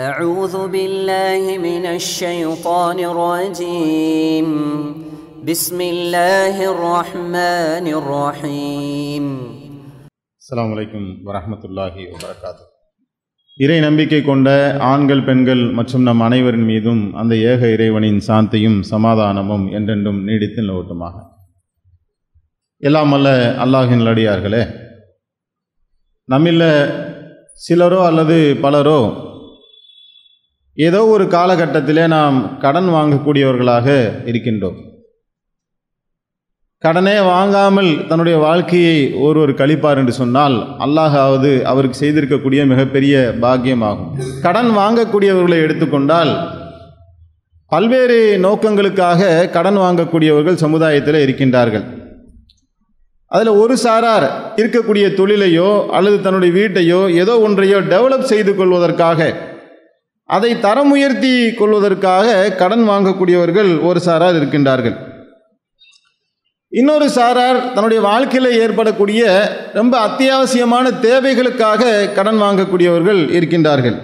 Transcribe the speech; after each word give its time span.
أعوذ 0.00 0.54
بالله 0.68 1.42
من 1.60 1.84
الشيطان 1.90 2.98
الرجيم 3.06 4.46
بسم 5.44 5.78
الله 5.92 6.56
الرحمن 6.72 7.86
الرحيم 7.94 9.24
அஸ்ஸலாமு 10.42 10.74
அலைக்கும் 10.74 11.06
வரஹ்மத்துல்லாஹி 11.26 12.02
வபரகாத்து 12.10 12.64
இறை 13.58 13.78
நம்பிக்கை 13.80 14.20
கொண்ட 14.22 14.48
ஆண்கள் 14.88 15.22
பெண்கள் 15.24 15.62
மற்றும் 15.74 16.04
நம் 16.08 16.22
அனைவரின் 16.26 16.68
மீதும் 16.68 17.02
அந்த 17.20 17.34
ஏக 17.50 17.70
இறைவனின் 17.74 18.20
சாந்தியும் 18.26 18.78
சமாதானமும் 18.90 19.64
என்றென்றும் 19.76 20.20
நீடித்து 20.28 20.60
நிலவட்டுமாக 20.62 21.16
எல்லாம் 22.82 23.14
அல்ல 23.16 23.28
அல்லாஹின் 23.64 24.04
அடியார்களே 24.12 24.62
நம்மில் 26.28 26.66
சிலரோ 27.60 28.00
அல்லது 28.08 28.36
பலரோ 28.62 29.00
ஏதோ 30.77 30.99
ஒரு 31.13 31.23
காலகட்டத்திலே 31.33 32.03
நாம் 32.13 32.37
கடன் 32.59 32.87
வாங்கக்கூடியவர்களாக 32.95 33.87
இருக்கின்றோம். 34.29 34.77
கடனே 36.83 37.15
வாங்காமல் 37.19 37.89
தன்னுடைய 38.09 38.37
வாழ்க்கையை 38.45 38.95
ஒருவர் 39.25 39.51
கழிப்பார் 39.61 39.99
என்று 40.01 40.13
சொன்னால் 40.19 40.55
அல்லாஹாவது 40.85 41.51
அவருக்கு 41.71 41.97
செய்திருக்கக்கூடிய 41.99 42.61
மிகப்பெரிய 42.71 43.15
பாக்கியமாகும். 43.43 44.09
கடன் 44.45 44.71
வாங்கக்கூடியவர்களை 44.79 45.59
எடுத்துக்கொண்டால் 45.65 46.31
பல்வேறு 47.71 48.19
நோக்கங்களுக்காக 48.47 49.49
கடன் 49.57 49.77
வாங்கக்கூடியவர்கள் 49.77 50.61
சமுதாயத்தில் 50.63 51.23
இருக்கின்றார்கள். 51.25 51.85
அதில் 53.27 53.53
ஒரு 53.61 53.75
சாரார் 53.77 54.25
இருக்கக்கூடிய 54.61 55.05
தொழிலையோ 55.19 55.69
அல்லது 55.97 56.17
தன்னுடைய 56.21 56.51
வீட்டையோ 56.59 56.99
ஏதோ 57.21 57.33
ஒன்றையோ 57.47 57.77
டெவலப் 57.93 58.29
செய்து 58.31 58.51
கொள்வதற்காக 58.55 59.49
அதை 60.35 60.51
தரம் 60.65 60.91
உயர்த்தி 60.95 61.31
கொள்வதற்காக 61.59 62.27
கடன் 62.61 62.85
வாங்கக்கூடியவர்கள் 62.89 63.71
ஒரு 63.87 63.99
சாரார் 64.07 64.37
இருக்கின்றார்கள். 64.39 64.95
இன்னொரு 66.79 67.07
சாரார் 67.15 67.59
தன்னுடைய 67.73 68.01
வாழ்க்கையில் 68.09 68.57
ஏற்படக்கூடிய 68.63 69.23
ரொம்ப 69.79 69.93
அத்தியாவசியமான 70.07 70.85
தேவைகளுக்காக 71.07 71.89
கடன் 72.17 72.39
வாங்கக்கூடியவர்கள் 72.41 73.21
இருக்கின்றார்கள். 73.37 73.97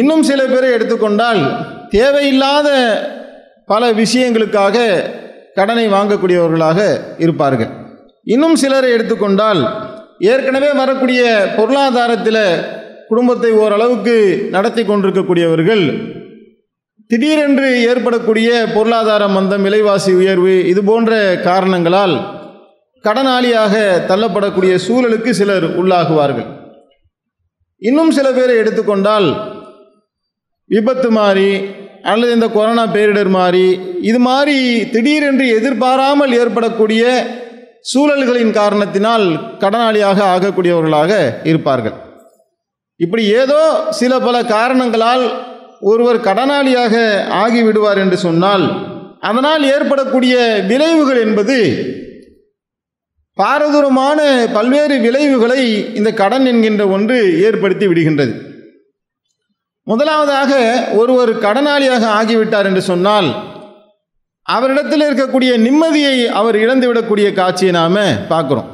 இன்னும் 0.00 0.24
சில 0.30 0.40
பேரை 0.46 0.70
எடுத்துக்கொண்டால் 0.76 1.42
தேவையில்லாத 1.96 2.68
பல 3.72 3.92
விஷயங்களுக்காக 4.02 4.86
கடனை 5.58 5.86
வாங்கக்கூடியவர்களாக 5.96 6.80
இருப்பார்கள். 7.24 7.70
இன்னும் 8.34 8.56
சிலரை 8.62 8.90
எடுத்துக்கொண்டால் 8.96 9.62
ஏற்கனவே 10.32 10.70
வரக்கூடிய 10.82 11.22
பொருளாதாரத்தில் 11.56 12.44
குடும்பத்தை 13.10 13.50
ஓரளவுக்கு 13.62 14.16
நடத்தி 14.54 14.82
கொண்டிருக்கக்கூடியவர்கள் 14.84 15.84
திடீரென்று 17.10 17.68
ஏற்படக்கூடிய 17.90 18.48
பொருளாதார 18.74 19.28
மந்தம் 19.36 19.64
விலைவாசி 19.66 20.12
உயர்வு 20.20 20.54
இது 20.72 20.80
போன்ற 20.88 21.12
காரணங்களால் 21.46 22.14
கடனாளியாக 23.04 23.74
தள்ளப்படக்கூடிய 24.08 24.72
சூழலுக்கு 24.86 25.30
சிலர் 25.40 25.66
உள்ளாகுவார்கள். 25.80 26.48
இன்னும் 27.82 28.10
சில 28.16 28.28
பேரை 28.38 28.56
எடுத்துக்கொண்டால் 28.62 29.28
விபத்து 30.74 31.10
மாறி 31.18 31.50
அல்லது 32.12 32.32
இந்த 32.36 32.48
கொரோனா 32.56 32.84
பேரிடர் 32.96 33.30
மாறி 33.38 33.66
இது 34.10 34.20
மாதிரி 34.28 34.58
திடீரென்று 34.94 35.46
எதிர்பாராமல் 35.58 36.34
ஏற்படக்கூடிய 36.40 37.04
சூழல்களின் 37.92 38.52
காரணத்தினால் 38.60 39.26
கடனாளியாக 39.62 40.18
ஆகக்கூடியவர்களாக 40.34 41.12
இருப்பார்கள். 41.50 41.96
இப்படி 43.00 43.24
ஏதோ 43.42 43.86
சில 43.90 44.20
பல 44.20 44.44
காரணங்களால் 44.44 45.24
ஒருவர் 45.80 46.16
கடனாளியாக 46.16 46.94
ஆகிவிடுவார் 47.42 47.98
என்று 47.98 48.16
சொன்னால் 48.16 48.64
அதனால் 49.20 49.62
ஏற்படக்கூடிய 49.74 50.34
விளைவுகள் 50.66 51.20
என்பது 51.26 51.58
பாரதூரமான 53.36 54.46
பல்வேறு 54.52 55.00
விளைவுகளை 55.00 55.60
இந்த 55.94 56.12
கடன் 56.12 56.46
என்கின்ற 56.46 56.88
ஒன்று 56.88 57.18
ஏற்படுத்தி 57.46 57.86
விடுகின்றது. 57.86 58.32
முதலாவதாக 59.82 60.52
ஒருவர் 60.92 61.32
கடனாளியாக 61.38 62.04
ஆகிவிட்டார் 62.18 62.64
என்று 62.64 62.82
சொன்னால் 62.82 63.28
அவரிடத்தில் 64.46 65.00
இருக்கக்கூடிய 65.00 65.52
நிம்மதியை 65.66 66.26
அவர் 66.26 66.56
இழந்துவிடக்கூடிய 66.56 67.32
காட்சியை 67.32 67.72
நாம் 67.72 67.96
பார்க்குறோம். 68.32 68.68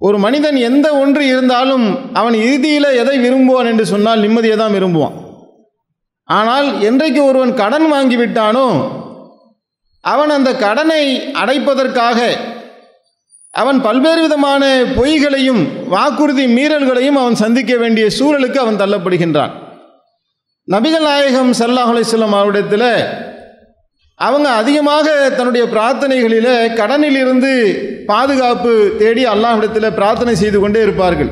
ஒரு 0.00 0.16
மனிதன் 0.24 0.58
எந்த 0.68 0.86
ஒன்று 1.00 1.22
இருந்தாலும் 1.32 1.86
அவன் 2.18 2.36
இறுதியில் 2.44 2.96
எதை 3.00 3.16
விரும்புவான் 3.24 3.68
என்று 3.70 3.84
சொன்னால் 3.92 4.22
நிம்மதியை 4.24 4.56
தான் 4.60 4.76
விரும்புவான். 4.76 5.16
ஆனால் 6.28 6.68
என்றைக்கு 6.88 7.20
ஒருவன் 7.30 7.52
கடன் 7.60 7.86
வாங்கிவிட்டானோ 7.92 8.66
அவன் 10.04 10.32
அந்த 10.36 10.50
கடனை 10.64 11.02
அடைப்பதற்காக 11.42 12.18
அவன் 13.54 13.78
பல்வேறு 13.86 14.20
விதமான 14.26 14.64
பொய்களையும் 14.98 15.62
வாக்குறுதி 15.94 16.44
மீறல்களையும் 16.56 17.18
அவன் 17.22 17.40
சந்திக்க 17.44 17.72
வேண்டிய 17.76 18.06
சூழலுக்கு 18.18 18.58
அவன் 18.64 18.80
தள்ளப்படுகின்றான். 18.82 19.52
நபிகள் 20.68 21.06
நாயகம் 21.08 21.50
சல்லாஹ் 21.60 21.90
அலிஸ்லாம் 21.92 22.36
அவரிடத்தில் 22.40 22.90
அவங்க 24.20 24.48
அதிகமாக 24.52 25.06
தன்னுடைய 25.36 25.64
பிரார்த்தனைகளில் 25.66 26.50
கடனிலிருந்து 26.80 27.52
பாதுகாப்பு 28.06 28.72
தேடி 28.98 29.22
அல்லாஹிடத்தில் 29.26 29.94
பிரார்த்தனை 29.94 30.34
செய்து 30.34 30.58
கொண்டே 30.60 30.80
இருப்பார்கள். 30.80 31.30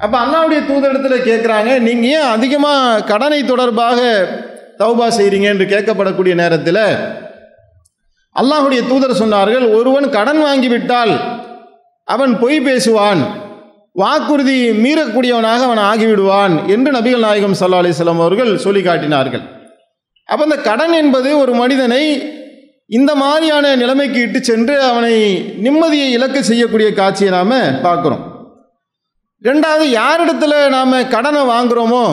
அப்போ 0.00 0.16
அல்லாவுடைய 0.18 0.60
தூதரிடத்தில் 0.60 1.26
கேட்குறாங்க 1.28 1.70
நீங்கள் 1.78 2.10
ஏன் 2.10 2.28
அதிகமாக 2.28 3.02
கடனை 3.02 3.40
தொடர்பாக 3.42 3.98
தௌபா 4.78 5.06
செய்கிறீங்க 5.08 5.48
என்று 5.48 5.66
கேட்கப்படக்கூடிய 5.66 6.34
நேரத்தில் 6.34 6.84
அல்லாஹுடைய 8.36 8.80
தூதர் 8.88 9.20
சொன்னார்கள் 9.22 9.66
ஒருவன் 9.70 10.08
கடன் 10.10 10.40
வாங்கிவிட்டால் 10.42 11.14
அவன் 12.08 12.32
பொய் 12.38 12.60
பேசுவான் 12.60 13.22
வாக்குறுதி 13.96 14.58
மீறக்கூடியவனாக 14.84 15.62
அவன் 15.64 15.84
ஆகிவிடுவான் 15.84 16.54
என்று 16.66 16.90
நபிகள் 16.92 17.26
நாயகம் 17.28 17.58
சல்லா 17.60 17.80
அலிஸ்லாம் 17.82 18.20
அவர்கள் 18.20 18.52
சொல்லி 18.58 18.82
காட்டினார்கள் 18.82 19.44
அப்போ 20.30 20.42
இந்த 20.48 20.56
கடன் 20.68 20.94
என்பது 21.02 21.28
ஒரு 21.42 21.52
மனிதனை 21.60 22.02
இந்த 22.96 23.14
மாதிரியான 23.14 23.74
நிலைமைக்கு 23.76 24.20
இட்டு 24.20 24.40
சென்று 24.48 24.74
அவனை 24.88 25.14
நிம்மதியை 25.64 26.08
இலக்கு 26.16 26.40
செய்யக்கூடிய 26.48 26.88
காட்சியை 26.92 27.30
நாம் 27.36 27.54
பார்க்குறோம். 27.86 28.22
ரெண்டாவது 29.48 29.86
யாரிடத்துல 30.00 30.54
நாம் 30.76 30.94
கடனை 31.14 31.42
வாங்குகிறோமோ 31.52 32.04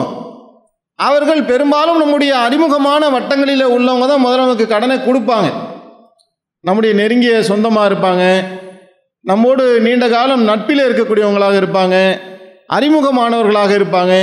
அவர்கள் 0.98 1.42
பெரும்பாலும் 1.44 2.00
நம்முடைய 2.02 2.32
அறிமுகமான 2.46 3.08
வட்டங்களில் 3.14 3.72
உள்ளவங்க 3.76 4.06
தான் 4.10 4.24
முதல்ல 4.26 4.44
நமக்கு 4.46 4.66
கடனை 4.66 4.96
கொடுப்பாங்க. 4.96 5.48
நம்முடைய 6.60 6.92
நெருங்கிய 7.00 7.42
சொந்தமாக 7.42 7.88
இருப்பாங்க. 7.90 8.24
நம்மோடு 9.30 9.64
நீண்ட 9.86 10.08
காலம் 10.08 10.44
நட்பில் 10.50 10.84
இருக்கக்கூடியவங்களாக 10.86 11.56
இருப்பாங்க. 11.62 11.96
அறிமுகமானவர்களாக 12.76 13.72
இருப்பாங்க. 13.80 14.14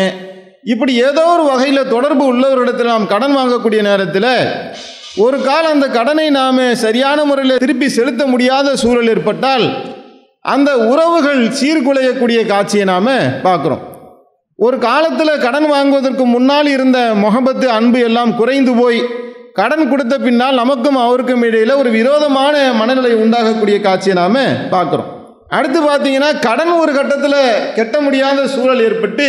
இப்படி 0.65 0.93
ஏதோ 1.07 1.23
ஒரு 1.33 1.43
வகையில் 1.43 1.89
தொடர்பு 1.93 2.23
உள்ளவரிடத்தில் 2.31 2.91
நாம் 2.91 3.11
கடன் 3.13 3.35
வாங்கக்கூடிய 3.37 3.81
நேரத்தில் 3.87 4.29
ஒரு 5.23 5.37
காலம் 5.47 5.73
அந்த 5.75 5.87
கடனை 5.95 6.27
நாம் 6.37 6.61
சரியான 6.83 7.23
முறையில் 7.29 7.61
திருப்பி 7.63 7.87
செலுத்த 7.95 8.23
முடியாத 8.25 8.75
சூழல் 8.83 9.09
ஏற்பட்டால் 9.13 9.65
அந்த 10.53 10.69
உறவுகள் 10.91 11.41
சீர்குலையக்கூடிய 11.59 12.39
காட்சியை 12.51 12.85
நாம் 12.85 13.11
பார்க்குறோம். 13.47 13.83
ஒரு 14.59 14.77
காலத்தில் 14.87 15.41
கடன் 15.43 15.67
வாங்குவதற்கு 15.73 16.25
முன்னால் 16.35 16.69
இருந்த 16.75 16.99
முகபத்து 17.23 17.67
அன்பு 17.77 17.99
எல்லாம் 18.07 18.31
குறைந்து 18.35 18.73
போய் 18.79 18.99
கடன் 19.59 19.89
கொடுத்த 19.89 20.15
பின்னால் 20.17 20.59
நமக்கும் 20.61 20.99
அவருக்கும் 21.03 21.43
இடையில் 21.47 21.79
ஒரு 21.81 21.89
விரோதமான 21.97 22.55
மனநிலை 22.79 23.13
உண்டாகக்கூடிய 23.23 23.77
காட்சியை 23.81 24.15
நாம் 24.21 24.41
பார்க்குறோம். 24.75 25.11
அடுத்து 25.57 25.79
பார்த்தீங்கன்னா 25.81 26.31
கடன் 26.47 26.73
ஒரு 26.83 26.93
கட்டத்தில் 26.93 27.39
கெட்ட 27.75 27.95
முடியாத 28.01 28.47
சூழல் 28.55 28.83
ஏற்பட்டு 28.87 29.27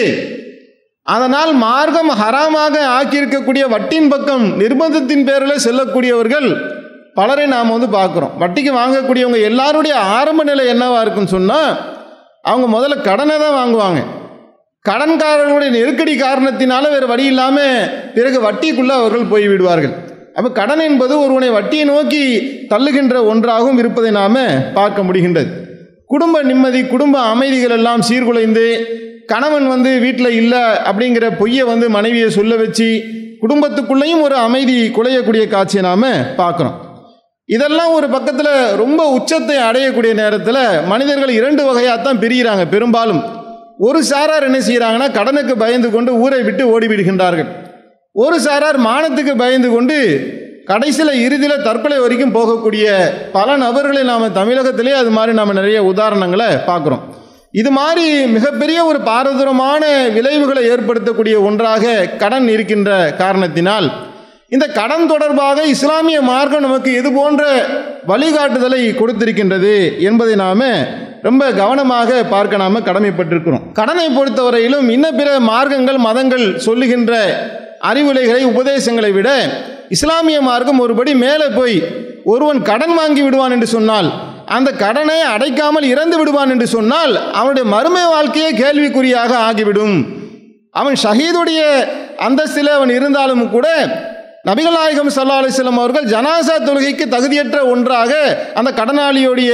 அதனால் 1.07 1.51
மார்க்கம் 1.65 2.11
ஹராமாக 2.21 2.75
ஆக்கியிருக்கக்கூடிய 2.99 3.65
வட்டின் 3.75 4.09
பக்கம் 4.13 4.45
நிர்பந்தத்தின் 4.61 5.25
பேரில் 5.29 5.63
செல்லக்கூடியவர்கள் 5.67 6.49
பலரை 7.19 7.45
நாம் 7.55 7.73
வந்து 7.75 7.89
பார்க்குறோம். 7.97 8.33
வட்டிக்கு 8.43 8.71
வாங்கக்கூடியவங்க 8.79 9.41
எல்லாருடைய 9.51 9.95
ஆரம்ப 10.19 10.45
நிலை 10.51 10.65
என்னவாக 10.75 11.03
இருக்குன்னு 11.05 11.35
சொன்னால் 11.35 11.69
அவங்க 12.51 12.67
முதல்ல 12.77 12.97
கடனை 13.09 13.37
தான் 13.43 13.59
வாங்குவாங்க. 13.59 14.01
கடன்காரர்களுடைய 14.85 15.71
நெருக்கடி 15.77 16.15
காரணத்தினால 16.23 16.89
வேறு 16.95 17.07
வழி 17.13 17.25
இல்லாமல் 17.33 17.87
பிறகு 18.17 18.41
வட்டிக்குள்ளே 18.47 18.95
அவர்கள் 19.01 19.31
போய் 19.33 19.47
விடுவார்கள். 19.53 19.95
அப்போ 20.39 20.49
கடன் 20.59 20.83
என்பது 20.89 21.15
ஒருவனை 21.25 21.51
வட்டியை 21.59 21.85
நோக்கி 21.93 22.25
தள்ளுகின்ற 22.73 23.17
ஒன்றாகவும் 23.33 23.79
இருப்பதை 23.83 24.11
நாம் 24.21 24.43
பார்க்க 24.79 25.07
முடிகின்றது. 25.09 25.51
குடும்ப 26.13 26.43
நிம்மதி 26.51 26.81
குடும்ப 26.95 27.17
அமைதிகள் 27.35 27.77
எல்லாம் 27.79 28.05
சீர்குலைந்து 28.09 28.67
கணவன் 29.33 29.67
வந்து 29.69 29.91
வீட்டில் 30.05 30.39
இல்லை 30.41 30.63
அப்படிங்கிற 30.89 31.27
பொய்யை 31.41 31.65
வந்து 31.73 31.87
மனைவியை 31.97 32.31
சொல்ல 32.39 32.55
வச்சு 32.63 32.89
குடும்பத்துக்குள்ளேயும் 33.43 34.25
ஒரு 34.27 34.37
அமைதி 34.47 34.77
குலையக்கூடிய 34.97 35.45
காட்சியை 35.55 35.83
நாம் 35.89 36.11
பார்க்குறோம் 36.41 36.77
இதெல்லாம் 37.49 37.95
ஒரு 37.95 38.07
பக்கத்தில் 38.13 38.53
ரொம்ப 38.83 39.01
உச்சத்தை 39.17 39.57
அடையக்கூடிய 39.69 40.13
நேரத்தில் 40.21 40.61
மனிதர்கள் 40.93 41.33
இரண்டு 41.39 41.63
வகையாக 41.69 41.97
தான் 42.03 42.21
பிரிகிறாங்க. 42.23 42.63
பெரும்பாலும் 42.75 43.21
ஒரு 43.87 44.01
சாரார் 44.11 44.47
என்ன 44.49 44.59
செய்கிறாங்கன்னா 44.69 45.09
கடனுக்கு 45.19 45.55
பயந்து 45.65 45.89
கொண்டு 45.91 46.11
ஊரை 46.25 46.41
விட்டு 46.43 46.65
ஓடிவிடுகின்றார்கள். 46.75 47.51
ஒரு 48.15 48.37
சாரார் 48.47 48.79
மானத்துக்கு 48.89 49.35
பயந்து 49.43 49.69
கொண்டு 49.75 49.97
கடைசியில் 50.71 51.21
இறுதியில் 51.25 51.65
தற்கொலை 51.67 51.99
வரைக்கும் 52.03 52.35
போகக்கூடிய 52.37 52.85
பல 53.37 53.57
நபர்களை 53.65 54.03
நாம் 54.11 54.35
தமிழகத்திலே 54.39 54.95
அது 55.01 55.11
மாதிரி 55.17 55.33
நாம் 55.41 55.59
நிறைய 55.61 55.79
உதாரணங்களை 55.93 56.49
பார்க்குறோம். 56.71 57.05
இது 57.55 57.71
மாதிரி 57.71 58.27
மிகப்பெரிய 58.27 58.85
ஒரு 58.85 58.99
பாரதூரமான 59.01 59.83
விளைவுகளை 60.09 60.63
ஏற்படுத்தக்கூடிய 60.71 61.43
ஒன்றாக 61.43 61.85
கடன் 62.19 62.49
இருக்கின்ற 62.49 62.91
காரணத்தினால் 63.19 63.87
இந்த 64.49 64.67
கடன் 64.69 65.07
தொடர்பாக 65.07 65.65
இஸ்லாமிய 65.65 66.23
மார்க்கம் 66.23 66.61
நமக்கு 66.61 66.91
இது 66.95 67.13
போன்ற 67.13 67.43
வழிகாட்டுதலை 68.07 68.95
கொடுத்திருக்கின்றது 68.95 69.75
என்பதை 69.99 70.35
நாம் 70.35 70.67
ரொம்ப 71.23 71.51
கவனமாக 71.53 72.25
பார்க்க 72.25 72.57
நாம் 72.57 72.85
கடமைப்பட்டிருக்கிறோம். 72.85 73.73
கடனை 73.73 74.07
பொறுத்தவரையிலும் 74.09 74.89
இன்ன 74.89 75.13
பிற 75.13 75.41
மார்க்கங்கள் 75.41 75.99
மதங்கள் 75.99 76.59
சொல்லுகின்ற 76.59 77.13
அறிவுரைகளை 77.81 78.45
உபதேசங்களை 78.45 79.13
விட 79.13 79.31
இஸ்லாமிய 79.89 80.41
மார்க்கம் 80.41 80.81
ஒருபடி 80.81 81.15
மேலே 81.17 81.47
போய் 81.55 81.77
ஒருவன் 82.25 82.63
கடன் 82.63 82.95
வாங்கி 82.95 83.23
விடுவான் 83.23 83.51
என்று 83.51 83.67
சொன்னால் 83.67 84.09
அந்த 84.57 84.71
கடனை 84.85 85.19
அடைக்காமல் 85.35 85.87
இறந்து 85.93 86.17
விடுவான் 86.19 86.53
என்று 86.55 86.67
சொன்னால் 86.77 87.15
அவனுடைய 87.39 87.65
மறுமை 87.75 88.03
வாழ்க்கையே 88.15 88.51
கேள்விக்குறியாக 88.63 89.33
ஆகிவிடும். 89.49 89.97
அவன் 90.81 90.97
ஷஹீதுடைய 91.05 91.61
அந்தஸ்தில் 92.27 92.71
அவன் 92.79 92.93
இருந்தாலும் 92.97 93.45
கூட 93.55 93.69
நபிகநாயகம் 94.49 95.13
சல்லா 95.15 95.37
அலிஸ்லாம் 95.41 95.83
அவர்கள் 95.83 96.11
ஜனாசா 96.15 96.57
தொழுகைக்கு 96.65 97.05
தகுதியற்ற 97.15 97.59
ஒன்றாக 97.73 98.13
அந்த 98.59 98.71
கடனாளியுடைய 98.81 99.53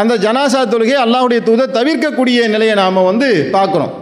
அந்த 0.00 0.14
ஜனாசா 0.24 0.62
தொழுகை 0.72 0.96
அல்லாஹுடைய 1.04 1.40
தூதை 1.48 1.66
தவிர்க்கக்கூடிய 1.78 2.48
நிலையை 2.54 2.74
நாம் 2.82 3.06
வந்து 3.10 3.28
பார்க்குறோம். 3.56 3.92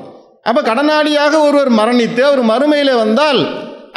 அப்போ 0.48 0.60
கடனாளியாக 0.70 1.34
ஒருவர் 1.48 1.70
மரணித்து 1.80 2.22
அவர் 2.28 2.42
மறுமையில் 2.52 3.00
வந்தால் 3.02 3.40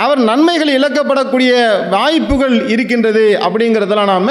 அவர் 0.03 0.19
நன்மைகள் 0.29 0.71
இழக்கப்படக்கூடிய 0.77 1.51
வாய்ப்புகள் 1.93 2.55
இருக்கின்றது 2.73 3.23
அப்படிங்கிறதெல்லாம் 3.45 4.11
நாம் 4.13 4.29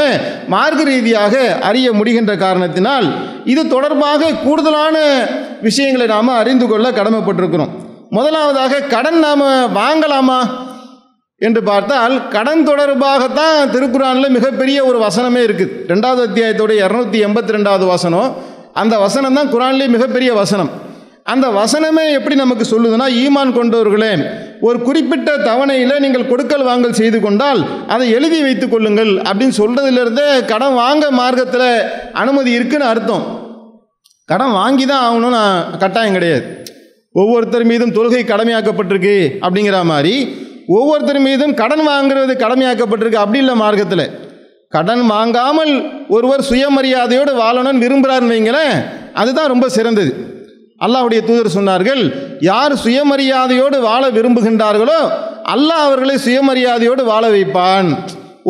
மார்க்க 0.54 0.90
ரீதியாக 0.90 1.34
அறிய 1.68 1.88
முடிகின்ற 1.98 2.32
காரணத்தினால் 2.44 3.06
இது 3.52 3.62
தொடர்பாக 3.74 4.30
கூடுதலான 4.44 4.96
விஷயங்களை 5.68 6.06
நாம் 6.14 6.38
அறிந்து 6.42 6.66
கொள்ள 6.72 6.86
கடமைப்பட்டிருக்கிறோம். 6.98 7.74
முதலாவதாக 8.16 8.82
கடன் 8.94 9.20
நாம் 9.26 9.44
வாங்கலாமா 9.80 10.40
என்று 11.40 11.60
பார்த்தால் 11.70 12.14
கடன் 12.36 12.66
தொடர்பாகத்தான் 12.70 13.70
திருக்குறானில் 13.74 14.34
மிகப்பெரிய 14.36 14.78
ஒரு 14.90 14.98
வசனமே 15.06 15.40
இருக்குது 15.46 15.74
ரெண்டாவது 15.92 16.22
அத்தியாயத்தோடைய 16.26 16.78
இரநூத்தி 16.86 17.18
எண்பத்தி 17.26 17.56
ரெண்டாவது 17.56 17.86
வசனம். 17.94 18.28
அந்த 18.82 18.94
வசனம் 19.06 19.36
தான் 19.38 19.52
குரான்லேயே 19.54 19.94
மிகப்பெரிய 19.96 20.30
வசனம். 20.42 20.70
அந்த 21.32 21.46
வசனமே 21.61 22.05
எப்படி 22.17 22.34
நமக்கு 22.40 22.64
சொல்லுதுன்னா 22.73 23.06
ஈமான் 23.23 23.56
கொண்டவர்களே 23.56 24.11
ஒரு 24.67 24.78
குறிப்பிட்ட 24.87 25.31
தவணையில் 25.46 26.02
நீங்கள் 26.05 26.28
கொடுக்கல் 26.28 26.67
வாங்கல் 26.69 26.99
செய்து 26.99 27.19
கொண்டால் 27.25 27.61
அதை 27.94 28.05
எழுதி 28.19 28.38
வைத்து 28.44 28.67
கொள்ளுங்கள் 28.69 29.11
அப்படின்னு 29.28 29.55
சொல்கிறதுலேருந்தே 29.61 30.28
கடன் 30.52 30.76
வாங்க 30.82 31.05
மார்க்கத்தில் 31.20 31.70
அனுமதி 32.23 32.50
இருக்குன்னு 32.58 32.87
அர்த்தம். 32.93 33.25
கடன் 34.31 34.55
வாங்கி 34.61 34.84
தான் 34.87 35.02
ஆகணும்னு 35.06 35.43
கட்டாயம் 35.82 36.17
கிடையாது. 36.19 36.46
ஒவ்வொருத்தர் 37.14 37.67
மீதும் 37.73 37.94
தொழுகை 37.99 38.23
கடமையாக்கப்பட்டிருக்கு 38.31 39.17
அப்படிங்கிற 39.44 39.81
மாதிரி 39.93 40.14
ஒவ்வொருத்தர் 40.76 41.20
மீதும் 41.26 41.56
கடன் 41.62 41.84
வாங்குறது 41.90 42.32
கடமையாக்கப்பட்டிருக்கு 42.44 43.23
அப்படி 43.25 43.43
இல்லை 43.43 43.56
மார்க்கத்தில். 43.64 44.06
கடன் 44.76 45.05
வாங்காமல் 45.14 45.75
ஒருவர் 46.17 46.49
சுயமரியாதையோடு 46.50 47.34
வாழணும்னு 47.43 47.84
விரும்புகிறாருன்னு 47.84 48.34
வைங்களேன் 48.37 48.75
அதுதான் 49.20 49.52
ரொம்ப 49.55 49.67
சிறந்தது. 49.76 50.14
அல்லாஹுடைய 50.84 51.20
தூதர் 51.28 51.56
சொன்னார்கள் 51.56 52.02
யார் 52.50 52.75
சுயமரியாதையோடு 52.84 53.76
வாழ 53.88 54.02
விரும்புகின்றார்களோ 54.17 55.00
அல்லாஹ் 55.55 55.84
அவர்களை 55.88 56.17
சுயமரியாதையோடு 56.26 57.02
வாழ 57.12 57.25
வைப்பான். 57.34 57.88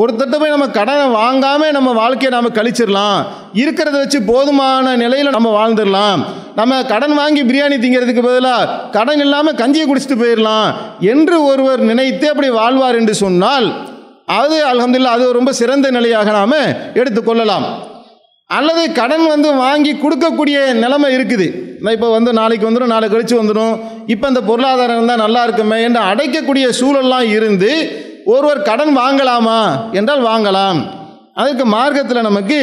ஒருத்தட்ட 0.01 0.37
போய் 0.41 0.55
நம்ம 0.55 0.67
கடனை 0.79 1.05
வாங்காமல் 1.21 1.75
நம்ம 1.77 1.91
வாழ்க்கையை 2.01 2.31
நம்ம 2.35 2.51
கழிச்சிடலாம். 2.57 3.21
இருக்கிறத 3.63 3.97
வச்சு 4.01 4.19
போதுமான 4.31 4.97
நிலையில் 5.03 5.35
நம்ம 5.37 5.49
வாழ்ந்துடலாம். 5.59 6.21
நம்ம 6.59 6.83
கடன் 6.93 7.15
வாங்கி 7.21 7.43
பிரியாணி 7.51 7.77
திங்கிறதுக்கு 7.83 8.25
பதிலாக 8.29 8.75
கடன் 8.97 9.23
இல்லாமல் 9.25 9.59
கஞ்சியை 9.63 9.87
குடிச்சிட்டு 9.87 10.19
போயிடலாம். 10.23 10.69
என்று 11.13 11.37
ஒருவர் 11.51 11.83
நினைத்து 11.91 12.27
அப்படி 12.33 12.51
வாழ்வார் 12.61 12.99
என்று 13.01 13.15
சொன்னால் 13.25 13.69
அது 14.41 14.57
அலமதுல்லா 14.71 15.11
அது 15.17 15.27
ரொம்ப 15.39 15.51
சிறந்த 15.61 15.89
நிலையாக 15.97 16.31
நாம் 16.39 16.63
எடுத்துக்கொள்ளலாம். 17.01 17.67
அல்லது 18.51 18.83
கடன் 18.99 19.25
வந்து 19.35 19.49
வாங்கி 19.63 19.93
கொடுக்கக்கூடிய 20.03 20.57
நிலைமை 20.83 21.09
இருக்குது. 21.15 21.47
நான் 21.85 21.95
இப்போ 21.97 22.09
வந்து 22.17 22.31
நாளைக்கு 22.41 22.69
வந்துடும் 22.69 22.93
நாளை 22.95 23.07
கழித்து 23.13 23.41
வந்துடும் 23.41 23.73
இப்போ 24.15 24.27
இந்த 24.33 24.43
பொருளாதாரம் 24.51 24.99
இருந்தால் 24.99 25.25
நல்லா 25.25 25.41
இருக்குமே 25.47 25.79
என்று 25.87 26.01
அடைக்கக்கூடிய 26.11 26.67
சூழல்லாம் 26.81 27.27
இருந்து 27.39 27.71
ஒருவர் 28.35 28.61
கடன் 28.69 28.93
வாங்கலாமா 29.01 29.59
என்றால் 29.99 30.23
வாங்கலாம். 30.29 30.79
அதற்கு 31.41 31.65
மார்க்கத்தில் 31.75 32.27
நமக்கு 32.29 32.59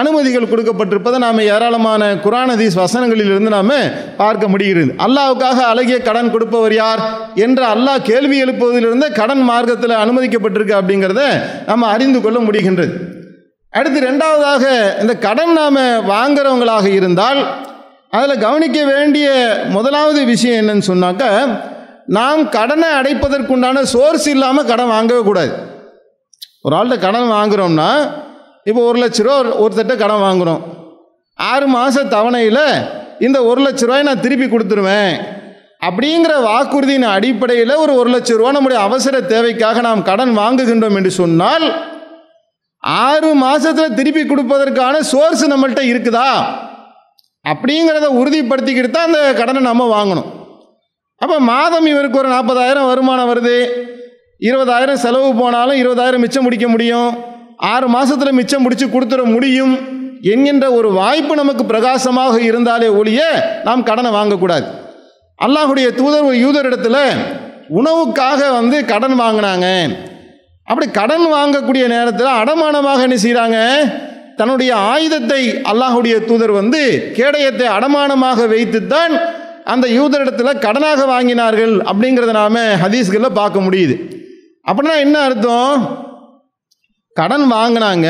அனுமதிகள் 0.00 0.50
கொடுக்கப்பட்டிருப்பதை 0.50 1.18
நாம் 1.24 1.38
ஏராளமான 1.52 2.08
குரானதீஸ் 2.24 2.76
வசனங்களிலிருந்து 2.80 3.52
நாம் 3.56 3.76
பார்க்க 4.18 4.50
முடிகிறது. 4.54 4.90
அல்லாவுக்காக 5.06 5.62
அழகிய 5.72 5.98
கடன் 6.08 6.32
கொடுப்பவர் 6.34 6.76
யார் 6.80 7.02
என்று 7.46 7.64
அல்லாஹ் 7.74 8.06
கேள்வி 8.10 8.36
எழுப்புவதிலிருந்து 8.44 9.08
கடன் 9.20 9.44
மார்க்கத்தில் 9.52 9.96
அனுமதிக்கப்பட்டிருக்கு 10.02 10.78
அப்படிங்கிறத 10.80 11.24
நம்ம 11.70 11.88
அறிந்து 11.94 12.20
கொள்ள 12.26 12.40
முடிகின்றது. 12.48 12.94
அடுத்து 13.72 13.98
ரெண்டாவதாக 14.00 14.64
இந்த 15.00 15.14
கடன் 15.14 15.52
நாம் 15.52 15.76
வாங்குறவங்களாக 16.12 16.86
இருந்தால் 16.98 17.40
அதில் 18.10 18.38
கவனிக்க 18.38 18.84
வேண்டிய 18.84 19.26
முதலாவது 19.68 20.24
விஷயம் 20.24 20.58
என்னன்னு 20.60 20.86
சொன்னாக்க 20.86 21.24
நாம் 22.06 22.48
கடனை 22.48 22.88
அடைப்பதற்குண்டான 23.00 23.82
சோர்ஸ் 23.82 24.28
இல்லாமல் 24.28 24.66
கடன் 24.66 24.88
வாங்கவே 24.88 25.22
கூடாது. 25.22 25.52
ஒரு 26.62 26.76
ஆள்கிட்ட 26.76 26.98
கடன் 26.98 27.30
வாங்குகிறோம்னா 27.30 27.90
இப்போ 28.64 28.80
ஒரு 28.82 28.98
லட்ச 29.02 29.20
ரூபா 29.22 29.36
ஒருத்தட்ட 29.64 29.94
கடன் 29.96 30.24
வாங்குகிறோம் 30.26 30.62
ஆறு 31.34 31.66
மாத 31.66 32.02
தவணையில் 32.02 32.64
இந்த 33.18 33.44
ஒரு 33.44 33.60
லட்ச 33.66 33.80
ரூபாய் 33.80 34.02
நான் 34.02 34.20
திருப்பி 34.20 34.46
கொடுத்துருவேன். 34.46 35.14
அப்படிங்கிற 35.86 36.32
வாக்குறுதியின் 36.48 37.06
அடிப்படையில் 37.16 37.74
ஒரு 37.74 37.94
ஒரு 37.94 38.10
லட்ச 38.10 38.36
ரூபா 38.36 38.50
நம்முடைய 38.50 38.82
அவசர 38.82 39.20
தேவைக்காக 39.20 39.80
நாம் 39.80 40.02
கடன் 40.02 40.38
வாங்குகின்றோம் 40.38 40.96
என்று 40.96 41.10
சொன்னால் 41.10 41.66
ஆறு 42.82 43.34
மாதத்தில் 43.34 43.94
திருப்பி 43.94 44.22
கொடுப்பதற்கான 44.22 44.98
சோர்ஸ் 45.12 45.44
நம்மள்கிட்ட 45.52 45.82
இருக்குதா? 45.92 46.30
அப்படிங்கிறத 47.44 48.06
உறுதிப்படுத்திக்கிட்டு 48.20 48.90
தான் 48.90 49.08
அந்த 49.08 49.32
கடனை 49.40 49.62
நம்ம 49.62 49.86
வாங்கணும். 49.96 50.28
அப்போ 51.20 51.38
மாதம் 51.38 51.86
இவருக்கு 51.86 52.18
ஒரு 52.18 52.28
நாற்பதாயிரம் 52.28 52.86
வருமானம் 52.86 53.30
வருது. 53.32 53.56
இருபதாயிரம் 54.48 55.02
செலவு 55.04 55.34
போனாலும் 55.34 55.80
இருபதாயிரம் 55.82 56.22
மிச்சம் 56.24 56.42
முடிக்க 56.42 56.68
முடியும். 56.68 57.10
ஆறு 57.56 57.88
மாதத்தில் 57.88 58.38
மிச்சம் 58.40 58.62
முடித்து 58.62 58.86
கொடுத்துட 58.86 59.24
முடியும் 59.34 59.74
என்கின்ற 60.32 60.72
ஒரு 60.72 60.88
வாய்ப்பு 60.92 61.34
நமக்கு 61.36 61.64
பிரகாசமாக 61.64 62.40
இருந்தாலே 62.40 62.88
ஒழிய 62.88 63.20
நாம் 63.64 63.82
கடனை 63.82 64.10
வாங்கக்கூடாது. 64.12 64.66
அல்லாஹுடைய 65.38 65.88
தூதர் 65.98 66.28
ஒரு 66.28 66.68
இடத்துல 66.70 66.98
உணவுக்காக 67.80 68.40
வந்து 68.58 68.84
கடன் 68.84 69.20
வாங்கினாங்க. 69.20 69.66
அப்படி 70.70 70.86
கடன் 70.98 71.26
வாங்கக்கூடிய 71.36 71.84
நேரத்தில் 71.94 72.38
அடமானமாக 72.40 73.06
என்ன 73.06 73.16
செய்கிறாங்க 73.24 73.58
தன்னுடைய 74.40 74.72
ஆயுதத்தை 74.92 75.40
அல்லாஹுடைய 75.70 76.16
தூதர் 76.28 76.52
வந்து 76.60 76.82
கேடயத்தை 77.16 77.66
அடமானமாக 77.76 78.46
வைத்துத்தான் 78.52 79.14
அந்த 79.72 79.86
யூதரிடத்தில் 79.96 80.60
கடனாக 80.66 81.00
வாங்கினார்கள் 81.14 81.74
அப்படிங்கிறத 81.90 82.32
நாம் 82.38 82.60
ஹதீஸ்களில் 82.82 83.38
பார்க்க 83.40 83.66
முடியுது. 83.66 83.96
அப்படின்னா 84.68 84.94
என்ன 85.06 85.16
அர்த்தம்? 85.26 85.74
கடன் 87.16 87.46
வாங்கினாங்க. 87.56 88.08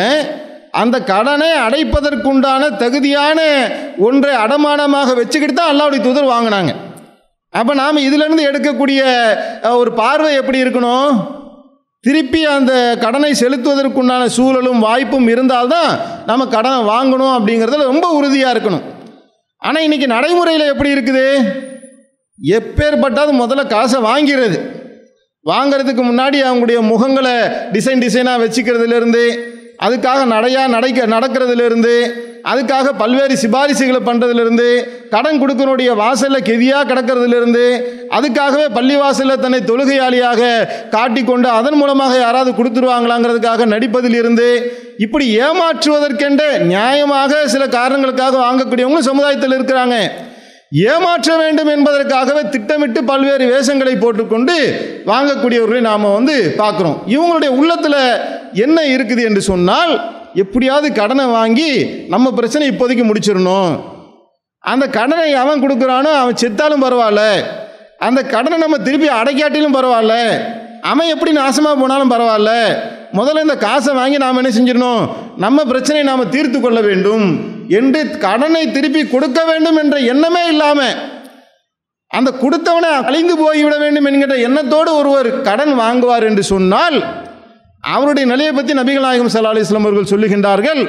அந்த 0.82 0.96
கடனை 1.10 1.50
அடைப்பதற்குண்டான 1.66 2.62
தகுதியான 2.82 3.40
ஒன்றை 4.08 4.34
அடமானமாக 4.44 5.14
வச்சுக்கிட்டு 5.20 5.56
தான் 5.56 5.72
அல்லாவுடைய 5.72 6.00
தூதர் 6.06 6.32
வாங்கினாங்க. 6.34 6.72
அப்போ 7.58 7.72
நாம் 7.82 8.04
இதிலிருந்து 8.06 8.42
எடுக்கக்கூடிய 8.50 9.00
ஒரு 9.82 9.92
பார்வை 10.00 10.32
எப்படி 10.40 10.58
இருக்கணும்? 10.64 11.12
திருப்பி 12.00 12.44
அந்த 12.44 12.96
கடனை 13.00 13.30
செலுத்துவதற்குண்டான 13.32 14.26
சூழலும் 14.26 14.78
வாய்ப்பும் 14.78 15.28
இருந்தால்தான் 15.28 15.90
நம்ம 16.26 16.46
கடனை 16.46 16.78
வாங்கணும் 16.78 17.34
அப்படிங்கிறதுல 17.36 17.88
ரொம்ப 17.92 18.06
உறுதியாக 18.10 18.58
இருக்கணும். 18.58 18.84
ஆனால் 19.58 19.82
இன்றைக்கி 19.82 20.06
நடைமுறையில் 20.06 20.70
எப்படி 20.72 20.90
இருக்குது? 20.94 21.24
எப்பேற்பட்டாவது 22.42 23.32
முதல்ல 23.42 23.66
காசை 23.66 24.00
வாங்கிறது. 24.00 24.58
வாங்கிறதுக்கு 25.46 26.02
முன்னாடி 26.06 26.38
அவங்களுடைய 26.48 26.78
முகங்களை 26.92 27.34
டிசைன் 27.72 28.02
டிசைனாக 28.04 28.42
வச்சுக்கிறதுலேருந்து 28.44 29.22
அதுக்காக 29.82 30.24
நடையாக 30.24 30.72
நடக்க 30.76 31.06
நடக்கிறதுலேருந்து 31.06 31.94
அதுக்காக 32.44 32.92
பல்வேறு 32.92 33.34
சிபாரிசுகளை 33.36 34.00
பண்ணுறதுலேருந்து 34.08 34.68
கடன் 35.10 35.40
கொடுக்கறனுடைய 35.42 35.90
வாசலில் 35.96 36.46
கெதியாக 36.48 36.88
கிடக்கிறதுலேருந்து 36.90 37.64
அதுக்காகவே 38.10 38.66
பள்ளி 38.76 38.96
வாசலில் 38.96 39.40
தன்னை 39.40 39.60
தொழுகையாளியாக 39.60 40.40
காட்டிக்கொண்டு 40.90 41.48
அதன் 41.48 41.74
மூலமாக 41.74 42.16
யாராவது 42.16 42.52
கொடுத்துருவாங்களாங்கிறதுக்காக 42.52 43.66
நடிப்பதிலிருந்து 43.66 44.48
இப்படி 44.98 45.26
ஏமாற்றுவதற்கென்ற 45.40 46.42
நியாயமாக 46.72 47.46
சில 47.46 47.66
காரணங்களுக்காக 47.66 48.36
வாங்கக்கூடியவங்களும் 48.46 49.10
சமுதாயத்தில் 49.10 49.56
இருக்கிறாங்க. 49.58 49.98
ஏமாற்ற 50.70 51.36
வேண்டும் 51.36 51.70
என்பதற்காகவே 51.76 52.42
திட்டமிட்டு 52.48 53.04
பல்வேறு 53.04 53.44
வேஷங்களை 53.52 53.94
போட்டுக்கொண்டு 53.98 54.56
வாங்கக்கூடியவர்களை 55.06 55.80
நாம் 55.80 56.14
வந்து 56.18 56.54
பார்க்குறோம். 56.58 56.98
இவங்களுடைய 57.14 57.48
உள்ளத்தில் 57.48 58.00
என்ன 58.52 58.82
இருக்குது 58.82 59.22
என்று 59.22 59.42
சொன்னால் 59.42 60.18
எப்படியாவது 60.34 60.92
கடனை 60.92 61.24
வாங்கி 61.24 61.84
நம்ம 62.08 62.32
பிரச்சனை 62.32 62.68
இப்போதைக்கு 62.68 63.04
முடிச்சிடணும். 63.06 63.80
அந்த 64.60 64.86
கடனை 64.86 65.34
அவன் 65.34 65.62
கொடுக்குறானோ 65.62 66.12
அவன் 66.12 66.34
செத்தாலும் 66.34 66.84
பரவாயில்ல. 66.84 67.44
அந்த 67.98 68.22
கடனை 68.22 68.58
நம்ம 68.58 68.76
திருப்பி 68.76 69.08
அடைக்காட்டிலும் 69.08 69.76
பரவாயில்ல. 69.76 70.14
அவன் 70.80 71.06
எப்படி 71.06 71.32
நாசமாக 71.36 71.80
போனாலும் 71.80 72.10
பரவாயில்ல. 72.10 72.52
முதல்ல 73.12 73.40
இந்த 73.40 73.56
காசை 73.56 73.94
வாங்கி 73.94 74.16
நாம் 74.16 74.36
என்ன 74.36 74.50
செஞ்சிடணும்? 74.58 75.08
நம்ம 75.36 75.64
பிரச்சனையை 75.64 76.16
நாம் 76.16 76.28
தீர்த்து 76.28 76.60
கொள்ள 76.60 76.80
வேண்டும் 76.80 77.24
என்று 77.68 78.18
கடனை 78.18 78.70
திருப்பி 78.72 79.06
கொடுக்க 79.06 79.44
வேண்டும் 79.44 79.76
என்ற 79.76 79.98
எண்ணமே 79.98 80.46
இல்லாமல் 80.46 81.18
அந்த 82.06 82.30
கொடுத்தவனை 82.30 83.02
அழிந்து 83.04 83.38
போய்விட 83.38 83.78
வேண்டும் 83.78 84.04
என்கிற 84.04 84.36
எண்ணத்தோடு 84.36 84.96
ஒருவர் 84.96 85.40
கடன் 85.40 85.74
வாங்குவார் 85.74 86.22
என்று 86.22 86.42
சொன்னால் 86.42 86.98
அவருடைய 87.84 88.24
நிலையை 88.32 88.52
பற்றி 88.52 88.72
நபிகள் 88.80 89.06
நாயகம் 89.08 89.32
சல்லா 89.34 89.52
அலிஸ்லாம் 89.54 89.86
அவர்கள் 89.88 90.10
சொல்லுகின்றார்கள். 90.12 90.82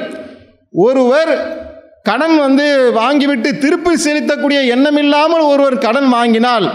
ஒருவர் 0.86 1.32
கடன் 2.08 2.36
வந்து 2.44 2.66
வாங்கிவிட்டு 3.00 3.50
திருப்பி 3.64 3.92
செலுத்தக்கூடிய 4.06 4.60
எண்ணம் 4.74 4.98
இல்லாமல் 5.02 5.44
ஒருவர் 5.52 5.76
கடன் 5.86 6.08
வாங்கினால் 6.16 6.66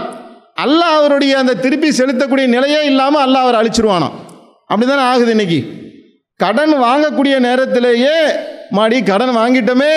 அல்லாஹ் 0.64 0.96
அவருடைய 1.00 1.32
அந்த 1.38 1.58
திருப்பி 1.64 1.90
செலுத்தக்கூடிய 1.98 2.46
நிலையே 2.54 2.80
இல்லாமல் 2.90 3.24
அல்லாஹ் 3.26 3.44
அவர் 3.46 3.58
அழிச்சிருவானாம். 3.60 4.14
அப்படி 4.70 4.86
தானே 4.90 5.04
ஆகுது 5.10 5.34
இன்னைக்கு? 5.36 5.60
கடன் 6.40 6.74
வாங்கக்கூடிய 6.86 7.34
நேரத்திலேயே 7.46 8.16
மாடி 8.76 8.98
கடன் 9.10 9.34
வாங்கிட்டோமே 9.38 9.92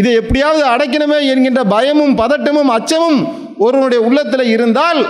இதை 0.00 0.12
எப்படியாவது 0.20 0.64
அடைக்கணுமே 0.74 1.18
என்கின்ற 1.32 1.62
பயமும் 1.74 2.14
பதட்டமும் 2.20 2.70
அச்சமும் 2.76 3.18
ஒருவனுடைய 3.64 4.00
உள்ளத்தில் 4.08 4.52
இருந்தால் 4.54 5.00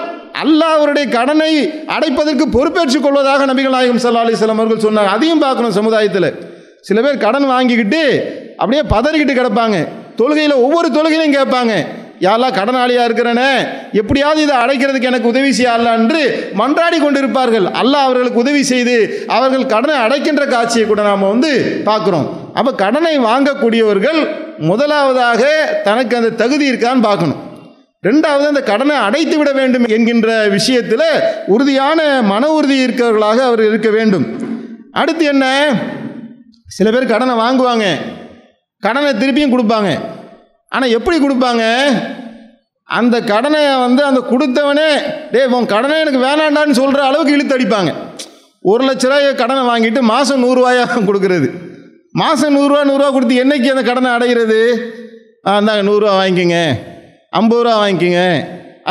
அல்லாஹ் 0.43 0.77
அவருடைய 0.77 1.07
கடனை 1.17 1.53
அடைப்பதற்கு 1.95 2.45
பொறுப்பேற்றுக் 2.57 3.05
கொள்வதாக 3.07 3.47
நபிகள் 3.51 3.77
நாயகம் 3.77 4.03
சல்லா 4.05 4.25
அலிஸ்லாம் 4.27 4.63
அவர்கள் 4.63 4.85
சொன்னாங்க. 4.87 5.13
அதையும் 5.17 5.43
பார்க்கணும் 5.47 5.77
சமுதாயத்தில். 5.79 6.29
சில 6.89 7.01
பேர் 7.05 7.25
கடன் 7.25 7.47
வாங்கிக்கிட்டு 7.55 8.03
அப்படியே 8.61 8.83
பதறிக்கிட்டு 8.95 9.35
கிடப்பாங்க. 9.41 9.77
தொழுகையில் 10.21 10.63
ஒவ்வொரு 10.65 10.89
தொழுகையிலும் 10.97 11.37
கேட்பாங்க. 11.39 11.75
யாரெல்லாம் 12.25 12.57
கடனாளியாக 12.59 13.07
இருக்கிறனே. 13.09 13.51
எப்படியாவது 14.01 14.41
இதை 14.47 14.57
அடைக்கிறதுக்கு 14.65 15.11
எனக்கு 15.11 15.31
உதவி 15.33 15.53
செய்யலாம் 15.59 15.97
என்று 16.01 16.21
மன்றாடி 16.61 16.99
கொண்டிருப்பார்கள். 17.05 17.67
அல்லாஹ் 17.81 18.07
அவர்களுக்கு 18.09 18.43
உதவி 18.45 18.63
செய்து 18.73 18.97
அவர்கள் 19.37 19.71
கடனை 19.75 19.97
அடைக்கின்ற 20.05 20.45
காட்சியை 20.55 20.87
கூட 20.87 21.03
நாம் 21.11 21.31
வந்து 21.33 21.53
பார்க்குறோம். 21.89 22.29
அப்போ 22.59 22.73
கடனை 22.85 23.15
வாங்கக்கூடியவர்கள் 23.29 24.21
முதலாவதாக 24.71 25.43
தனக்கு 25.89 26.17
அந்த 26.21 26.31
தகுதி 26.43 26.71
இருக்கான்னு 26.73 27.09
பார்க்கணும். 27.09 27.41
ரெண்டாவது 28.07 28.47
அந்த 28.47 28.63
கடனை 28.63 28.97
அடைத்து 28.97 29.39
விட 29.39 29.53
வேண்டும் 29.53 29.87
என்கின்ற 29.87 30.49
விஷயத்தில் 30.49 31.05
உறுதியான 31.47 32.23
மன 32.23 32.51
உறுதி 32.51 32.85
இருக்கிறவர்களாக 32.85 33.41
அவர் 33.49 33.63
இருக்க 33.65 33.91
வேண்டும். 33.91 34.27
அடுத்து 34.93 35.25
என்ன? 35.25 35.75
சில 36.67 36.91
பேர் 36.91 37.07
கடனை 37.07 37.35
வாங்குவாங்க. 37.35 37.87
கடனை 38.81 39.13
திருப்பியும் 39.13 39.55
கொடுப்பாங்க. 39.55 39.91
ஆனால் 40.69 40.89
எப்படி 40.89 41.17
கொடுப்பாங்க? 41.19 41.63
அந்த 42.85 43.21
கடனை 43.21 43.77
வந்து 43.77 44.05
அந்த 44.05 44.21
கொடுத்தவனே 44.31 44.89
டேய் 45.33 45.47
உன் 45.47 45.67
கடனை 45.67 46.01
எனக்கு 46.01 46.21
வேணாண்டான்னு 46.29 46.71
சொல்கிற 46.71 47.05
அளவுக்கு 47.05 47.33
இழுத்து 47.33 47.59
அடிப்பாங்க. 47.59 47.93
ஒரு 48.63 48.85
லட்ச 48.85 49.03
ரூபாய் 49.03 49.35
கடனை 49.35 49.63
வாங்கிட்டு 49.63 50.01
மாதம் 50.01 50.43
நூறுரூவாயா 50.45 50.85
கொடுக்குறது. 51.09 51.51
மாதம் 52.13 52.57
நூறுரூவா 52.57 52.83
நூறுரூவா 52.91 53.13
கொடுத்து 53.13 53.45
என்னைக்கு 53.45 53.69
அந்த 53.75 53.83
கடனை 53.83 54.11
அடைகிறது? 54.11 54.61
அந்த 55.43 55.83
நூறுரூவா 55.83 56.15
வாங்கிக்கோங்க. 56.21 56.91
ஐம்பது 57.39 57.63
ரூபா 57.65 57.75
வாங்கிக்கோங்க 57.83 58.23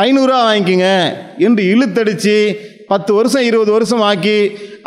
ஐநூறுரூவா 0.04 0.40
வாங்கிக்கோங்க 0.48 0.88
என்று 1.46 1.62
இழுத்தடிச்சு 1.72 2.36
பத்து 2.92 3.10
வருஷம் 3.18 3.46
இருபது 3.48 3.70
வருஷம் 3.76 4.02
ஆக்கி 4.10 4.36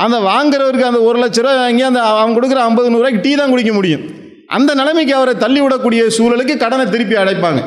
அந்த 0.04 0.18
வாங்குறவருக்கு 0.30 0.90
அந்த 0.92 1.02
ஒரு 1.10 1.18
லட்ச 1.24 1.40
ரூபா 1.46 1.54
வாங்கி 1.62 1.84
அந்த 1.90 2.02
அவன் 2.12 2.36
கொடுக்குற 2.38 2.62
ஐம்பது 2.70 2.90
நூறுரூவாய்க்கு 2.94 3.26
டீ 3.26 3.32
தான் 3.42 3.52
குடிக்க 3.54 3.72
முடியும். 3.78 4.04
அந்த 4.58 4.72
நிலைமைக்கு 4.80 5.14
அவரை 5.20 5.34
தள்ளி 5.44 5.60
விடக்கூடிய 5.64 6.02
சூழலுக்கு 6.18 6.56
கடனை 6.64 6.86
திருப்பி 6.94 7.16
அடைப்பாங்க. 7.22 7.62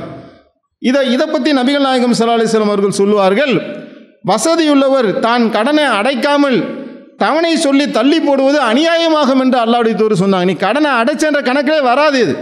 இதை 0.83 1.01
இதை 1.15 1.27
பற்றி 1.35 1.51
நபிகள் 1.59 1.87
நாயகம் 1.87 2.17
சல்லா 2.19 2.37
அலிஸ்லாம் 2.39 2.73
அவர்கள் 2.73 2.99
சொல்லுவார்கள் 3.01 3.55
வசதியுள்ளவர் 4.31 5.09
தான் 5.27 5.45
கடனை 5.57 5.85
அடைக்காமல் 5.99 6.59
தவணை 7.23 7.53
சொல்லி 7.67 7.87
தள்ளி 7.99 8.19
போடுவது 8.27 8.59
அநியாயமாகும் 8.71 9.41
என்று 9.45 9.59
அல்லாவுடைய 9.65 9.95
தூர் 10.01 10.21
சொன்னாங்க. 10.23 10.49
நீ 10.51 10.57
கடனை 10.67 10.91
அடைச்சன்ற 11.01 11.41
கணக்கிலே 11.49 11.81
வராது 11.91 12.19
இது. 12.25 12.35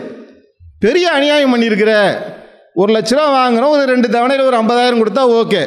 பெரிய 0.85 1.07
அநியாயம் 1.19 1.53
பண்ணியிருக்கிற 1.55 1.93
ஒரு 2.77 2.91
லட்ச 2.97 3.13
ரூபா 3.17 3.27
வாங்குறோம் 3.37 3.75
ஒரு 3.75 3.85
ரெண்டு 3.93 4.09
தவணையில் 4.15 4.47
ஒரு 4.49 4.57
ஐம்பதாயிரம் 4.57 5.01
கொடுத்தா 5.03 5.23
ஓகே. 5.41 5.63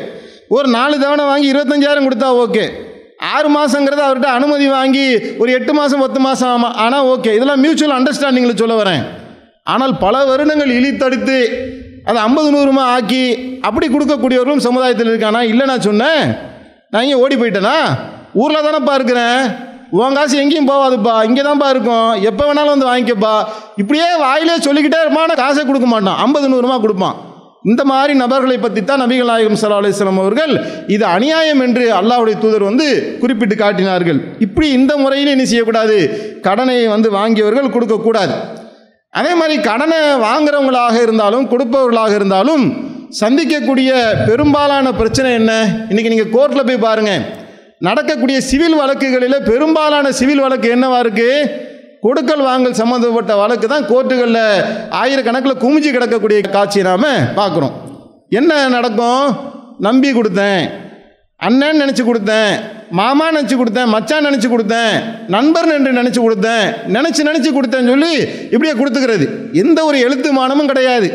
ஒரு 0.56 0.68
நாலு 0.68 0.96
தவணை 1.00 1.24
வாங்கி 1.26 1.48
இருபத்தஞ்சாயிரம் 1.54 2.08
கொடுத்தா 2.08 2.28
ஓகே. 2.44 2.66
ஆறு 3.34 3.48
மாதங்கிறது 3.56 4.04
அவர்கிட்ட 4.06 4.30
அனுமதி 4.38 4.68
வாங்கி 4.68 5.06
ஒரு 5.38 5.52
எட்டு 5.52 5.74
மாதம் 5.74 6.00
பத்து 6.00 6.20
மாதம் 6.20 6.50
ஆமாம் 6.50 6.76
ஆனால் 6.76 7.08
ஓகே. 7.14 7.32
இதெல்லாம் 7.38 7.62
மியூச்சுவல் 7.64 7.96
அண்டர்ஸ்டாண்டிங்கில் 7.98 8.62
சொல்ல 8.62 8.76
வரேன். 8.84 9.02
ஆனால் 9.64 9.98
பல 9.98 10.26
வருடங்கள் 10.26 10.76
இழித்தடுத்து 10.80 11.38
அதை 12.06 12.22
ஐம்பது 12.22 12.50
நூறுமா 12.56 12.84
ஆக்கி 12.96 13.24
அப்படி 13.62 13.88
கொடுக்கக்கூடியவர்களும் 13.88 14.66
சமுதாயத்தில் 14.68 15.12
இருக்கானா? 15.12 15.42
இல்லை 15.52 15.66
நான் 15.66 15.88
சொன்னேன். 15.90 16.24
நான் 16.92 17.04
இங்கே 17.04 17.20
ஓடி 17.24 17.36
போயிட்டேனா? 17.36 17.76
ஊரில் 18.34 18.66
தானேப்பா 18.68 18.94
இருக்கிறேன். 18.94 19.42
உன் 19.98 20.18
காசு 20.18 20.36
எங்கேயும் 20.42 20.70
போகாதுப்பா 20.70 21.14
இங்கே 21.28 21.44
தான்ப்பா 21.48 21.68
இருக்கும். 21.76 22.10
எப்போ 22.30 22.44
வேணாலும் 22.48 22.74
வந்து 22.74 22.90
வாங்கிக்கப்பா. 22.90 23.34
இப்படியே 23.82 24.10
வாயிலே 24.26 24.56
சொல்லிக்கிட்டே 24.68 25.00
இருப்பான் 25.04 25.42
காசை 25.42 25.64
கொடுக்க 25.70 25.88
மாட்டான். 25.94 26.20
ஐம்பது 26.26 26.48
நூறுரூவா 26.52 26.78
கொடுப்பான். 26.86 27.18
இந்த 27.70 27.82
மாதிரி 27.92 28.14
நபர்களை 28.22 28.58
பற்றி 28.64 28.82
தான் 28.82 29.02
நபிகள் 29.04 29.30
நாயகம் 29.30 29.58
சல்லா 29.62 29.80
அலிஸ்லாம் 29.82 30.22
அவர்கள் 30.24 30.54
இது 30.96 31.06
அநியாயம் 31.16 31.62
என்று 31.66 31.86
அல்லாவுடைய 32.00 32.36
தூதர் 32.44 32.68
வந்து 32.70 32.86
குறிப்பிட்டு 33.22 33.56
காட்டினார்கள். 33.64 34.20
இப்படி 34.46 34.68
இந்த 34.78 34.94
முறையில் 35.02 35.34
என்ன 35.34 35.48
செய்யக்கூடாது? 35.52 35.98
கடனை 36.48 36.78
வந்து 36.94 37.10
வாங்கியவர்கள் 37.18 37.74
கொடுக்கக்கூடாது. 37.76 38.36
அதே 39.20 39.34
மாதிரி 39.42 39.58
கடனை 39.70 40.00
வாங்குறவங்களாக 40.28 40.96
இருந்தாலும் 41.06 41.46
கொடுப்பவர்களாக 41.54 42.14
இருந்தாலும் 42.20 42.64
சந்திக்கக்கூடிய 43.22 43.92
பெரும்பாலான 44.30 44.88
பிரச்சனை 45.02 45.30
என்ன? 45.42 45.54
இன்றைக்கி 45.92 46.14
நீங்கள் 46.14 46.34
கோர்ட்டில் 46.36 46.68
போய் 46.68 46.86
பாருங்கள் 46.88 47.24
நடக்கக்கூடிய 47.80 48.42
சிவில் 48.42 48.76
வழக்குகளில் 48.76 49.44
பெரும்பாலான 49.46 50.12
சிவில் 50.12 50.40
வழக்கு 50.40 50.76
என்னவா 50.76 50.98
இருக்குது 51.04 51.68
கொடுக்கல் 52.02 52.42
வாங்கல் 52.42 52.74
சம்மந்தப்பட்ட 52.74 53.36
வழக்கு 53.36 53.68
தான் 53.68 53.86
கோர்ட்டுகளில் 53.86 54.64
ஆயிரக்கணக்கில் 54.90 55.62
குமிஞ்சு 55.64 55.92
கிடக்கக்கூடிய 55.92 56.50
காட்சியை 56.50 56.88
நாம் 56.88 57.06
பார்க்குறோம். 57.36 57.72
என்ன 58.30 58.68
நடக்கும்? 58.68 59.38
நம்பி 59.80 60.12
கொடுத்தேன். 60.12 60.70
அண்ணன் 61.36 61.82
நினச்சி 61.82 62.04
கொடுத்தேன். 62.04 62.60
மாமா 62.90 63.32
நினச்சி 63.32 63.56
கொடுத்தேன். 63.56 63.86
மச்சான் 63.86 64.26
நினச்சி 64.26 64.50
கொடுத்தேன். 64.50 64.94
நண்பர் 65.28 65.74
என்று 65.74 65.92
நினச்சி 65.92 66.22
கொடுத்தேன். 66.22 66.66
நினச்சி 66.88 67.22
நினச்சி 67.30 67.52
கொடுத்தேன்னு 67.54 67.94
சொல்லி 67.94 68.14
இப்படியே 68.50 68.74
கொடுத்துக்கிறது. 68.74 69.54
எந்த 69.54 69.86
ஒரு 69.86 70.00
எழுத்து 70.00 70.34
மானமும் 70.34 70.68
கிடையாது. 70.68 71.14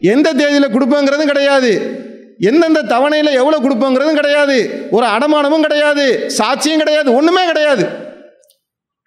எந்த 0.00 0.32
தேதியில் 0.32 0.74
கொடுப்பேங்கிறதும் 0.74 1.32
கிடையாது. 1.32 2.02
எந்தெந்த 2.38 2.82
தவணையில் 2.82 3.38
எவ்வளோ 3.40 3.58
கொடுப்போங்கிறதும் 3.58 4.20
கிடையாது. 4.20 4.88
ஒரு 4.90 5.06
அடமானமும் 5.06 5.60
கிடையாது. 5.60 6.28
சாட்சியும் 6.38 6.82
கிடையாது. 6.82 7.14
ஒன்றுமே 7.14 7.44
கிடையாது. 7.46 7.84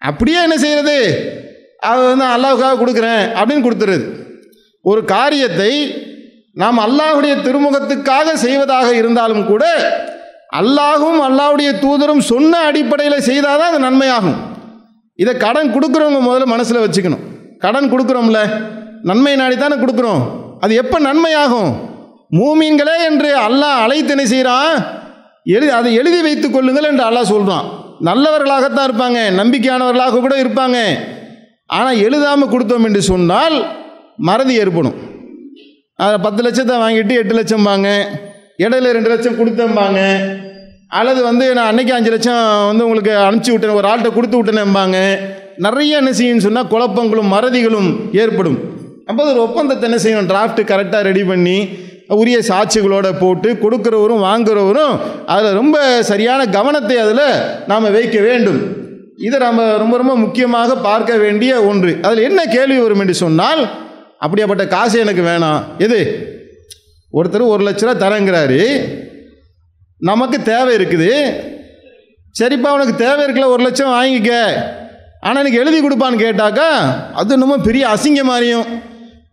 அப்படியே 0.01 0.41
என்ன 0.41 0.57
செய்கிறது 0.57 0.98
அது 1.79 2.01
வந்து 2.07 2.25
அல்லாவுக்காக 2.25 2.77
கொடுக்குறேன் 2.81 3.24
அப்படின்னு 3.38 3.65
கொடுத்துருது 3.65 4.05
ஒரு 4.86 5.05
காரியத்தை 5.05 5.72
நாம் 6.53 6.77
அல்லாஹுடைய 6.77 7.34
திருமுகத்துக்காக 7.36 8.34
செய்வதாக 8.34 8.93
இருந்தாலும் 8.96 9.46
கூட 9.46 9.63
அல்லாஹும் 10.60 11.19
அல்லாஹுடைய 11.27 11.79
தூதரும் 11.79 12.19
சொன்ன 12.19 12.60
அடிப்படையில் 12.60 13.25
செய்தால் 13.29 13.60
தான் 13.60 13.72
அது 13.72 13.79
நன்மையாகும். 13.79 14.38
இதை 15.15 15.38
கடன் 15.38 15.74
கொடுக்குறவங்க 15.75 16.19
முதல்ல 16.27 16.46
மனசில் 16.46 16.84
வச்சுக்கணும். 16.84 17.24
கடன் 17.60 17.91
கொடுக்குறோம்ல. 17.91 18.39
நன்மை 19.03 19.36
நாடி 19.36 19.55
தானே 19.57 19.75
கொடுக்குறோம். 19.75 20.22
அது 20.60 20.75
எப்போ 20.75 21.00
நன்மையாகும்? 21.00 21.72
மூமீன்களே 22.31 22.96
என்று 23.10 23.29
அல்லாஹ் 23.48 23.81
அழைத்து 23.84 24.24
செய்கிறான் 24.34 24.72
எழுதி 25.55 25.74
அதை 25.79 25.91
எழுதி 26.00 26.19
வைத்துக் 26.27 26.55
கொள்ளுங்கள் 26.55 26.88
என்று 26.91 27.03
அல்லாஹ் 27.10 27.31
சொல்கிறான் 27.34 27.67
நல்லவர்களாகத்தான் 28.07 28.88
இருப்பாங்க 28.89 29.19
நம்பிக்கையானவர்களாக 29.38 30.19
கூட 30.25 30.36
இருப்பாங்க. 30.43 30.77
ஆனால் 31.77 32.01
எழுதாமல் 32.07 32.51
கொடுத்தோம் 32.53 32.86
என்று 32.88 33.01
சொன்னால் 33.12 33.55
மறதி 34.27 34.53
ஏற்படும். 34.63 34.98
அதை 36.03 36.17
பத்து 36.25 36.41
லட்சத்தை 36.46 36.75
வாங்கிட்டு 36.84 37.13
எட்டு 37.22 37.34
லட்சம் 37.39 37.67
வாங்க 37.69 37.88
இடையில 38.63 38.91
ரெண்டு 38.98 39.10
லட்சம் 39.13 39.39
கொடுத்தம்பாங்க. 39.39 40.01
அல்லது 41.00 41.22
வந்து 41.29 41.46
நான் 41.57 41.69
அன்னைக்கு 41.72 41.93
அஞ்சு 41.96 42.12
லட்சம் 42.13 42.43
வந்து 42.69 42.86
உங்களுக்கு 42.88 43.13
அனுப்பிச்சி 43.25 43.53
விட்டேன் 43.53 43.79
ஒரு 43.79 43.89
ஆள்கிட்ட 43.91 44.12
கொடுத்து 44.17 44.38
விட்டேனேம்பாங்க. 44.39 44.98
நிறைய 45.65 46.01
என்ன 46.01 46.12
செய்யும்னு 46.19 46.46
சொன்னால் 46.48 46.72
குழப்பங்களும் 46.74 47.34
மறதிகளும் 47.36 47.89
ஏற்படும். 48.24 48.57
அப்போ 49.10 49.22
ஒரு 49.31 49.41
ஒப்பந்தத்தை 49.48 49.86
என்ன 49.89 50.00
செய்யணும்? 50.03 50.29
டிராஃப்ட் 50.31 50.62
கரெக்டாக 50.72 51.01
ரெடி 51.10 51.24
பண்ணி 51.31 51.57
உரிய 52.08 52.40
சாட்சிகளோட 52.40 53.20
போட்டு 53.20 53.54
கொடுக்குறவரும் 53.54 54.24
வாங்குறவரும் 54.24 55.00
அதில் 55.26 55.54
ரொம்ப 55.54 56.04
சரியான 56.04 56.46
கவனத்தை 56.46 56.98
அதில் 56.98 57.42
நாம் 57.68 57.92
வைக்க 57.92 58.20
வேண்டும். 58.20 58.60
இதை 59.18 59.40
நம்ம 59.40 59.78
ரொம்ப 59.78 59.98
ரொம்ப 59.98 60.16
முக்கியமாக 60.16 60.76
பார்க்க 60.76 61.18
வேண்டிய 61.18 61.64
ஒன்று. 61.64 61.98
அதில் 62.02 62.24
என்ன 62.24 62.46
கேள்வி 62.46 62.80
வரும் 62.80 63.00
என்று 63.00 63.14
சொன்னால் 63.14 63.70
அப்படியாப்பட்ட 64.22 64.68
காசு 64.68 65.00
எனக்கு 65.00 65.22
வேணாம். 65.22 65.64
எது? 65.78 66.00
ஒருத்தர் 67.14 67.48
ஒரு 67.48 67.64
லட்ச 67.64 67.86
ரூபா 67.86 68.08
தரங்கிறாரு. 68.08 68.82
நமக்கு 70.00 70.42
தேவை 70.42 70.76
இருக்குது. 70.76 71.34
சரிப்பா 72.40 72.68
உனக்கு 72.68 72.96
தேவை 72.96 73.26
இருக்குல்ல 73.26 73.46
ஒரு 73.46 73.64
லட்சம் 73.64 73.92
வாங்கிக்க. 73.92 74.34
ஆனால் 75.22 75.46
எனக்கு 75.46 75.58
எழுதி 75.58 75.88
கொடுப்பான்னு 75.88 76.24
கேட்டாக்கா 76.26 76.70
அது 77.14 77.34
இன்னமும் 77.34 77.62
பெரிய 77.62 77.88
அசிங்கம் 77.88 78.24
மாதிரியும் 78.24 78.66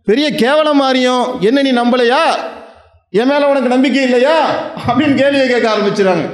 பெரிய 0.03 0.35
கேவலம் 0.35 0.77
மாதிரியும் 0.77 1.41
என்ன 1.41 1.61
நீ 1.61 1.73
நம்பலையா? 1.73 2.23
என் 3.19 3.27
மேலே 3.27 3.45
உனக்கு 3.45 3.69
நம்பிக்கை 3.69 4.03
இல்லையா? 4.03 4.37
அப்படின்னு 4.87 5.15
கேள்வியை 5.15 5.47
கேட்க 5.47 5.67
ஆரம்பிச்சுறாங்க. 5.69 6.25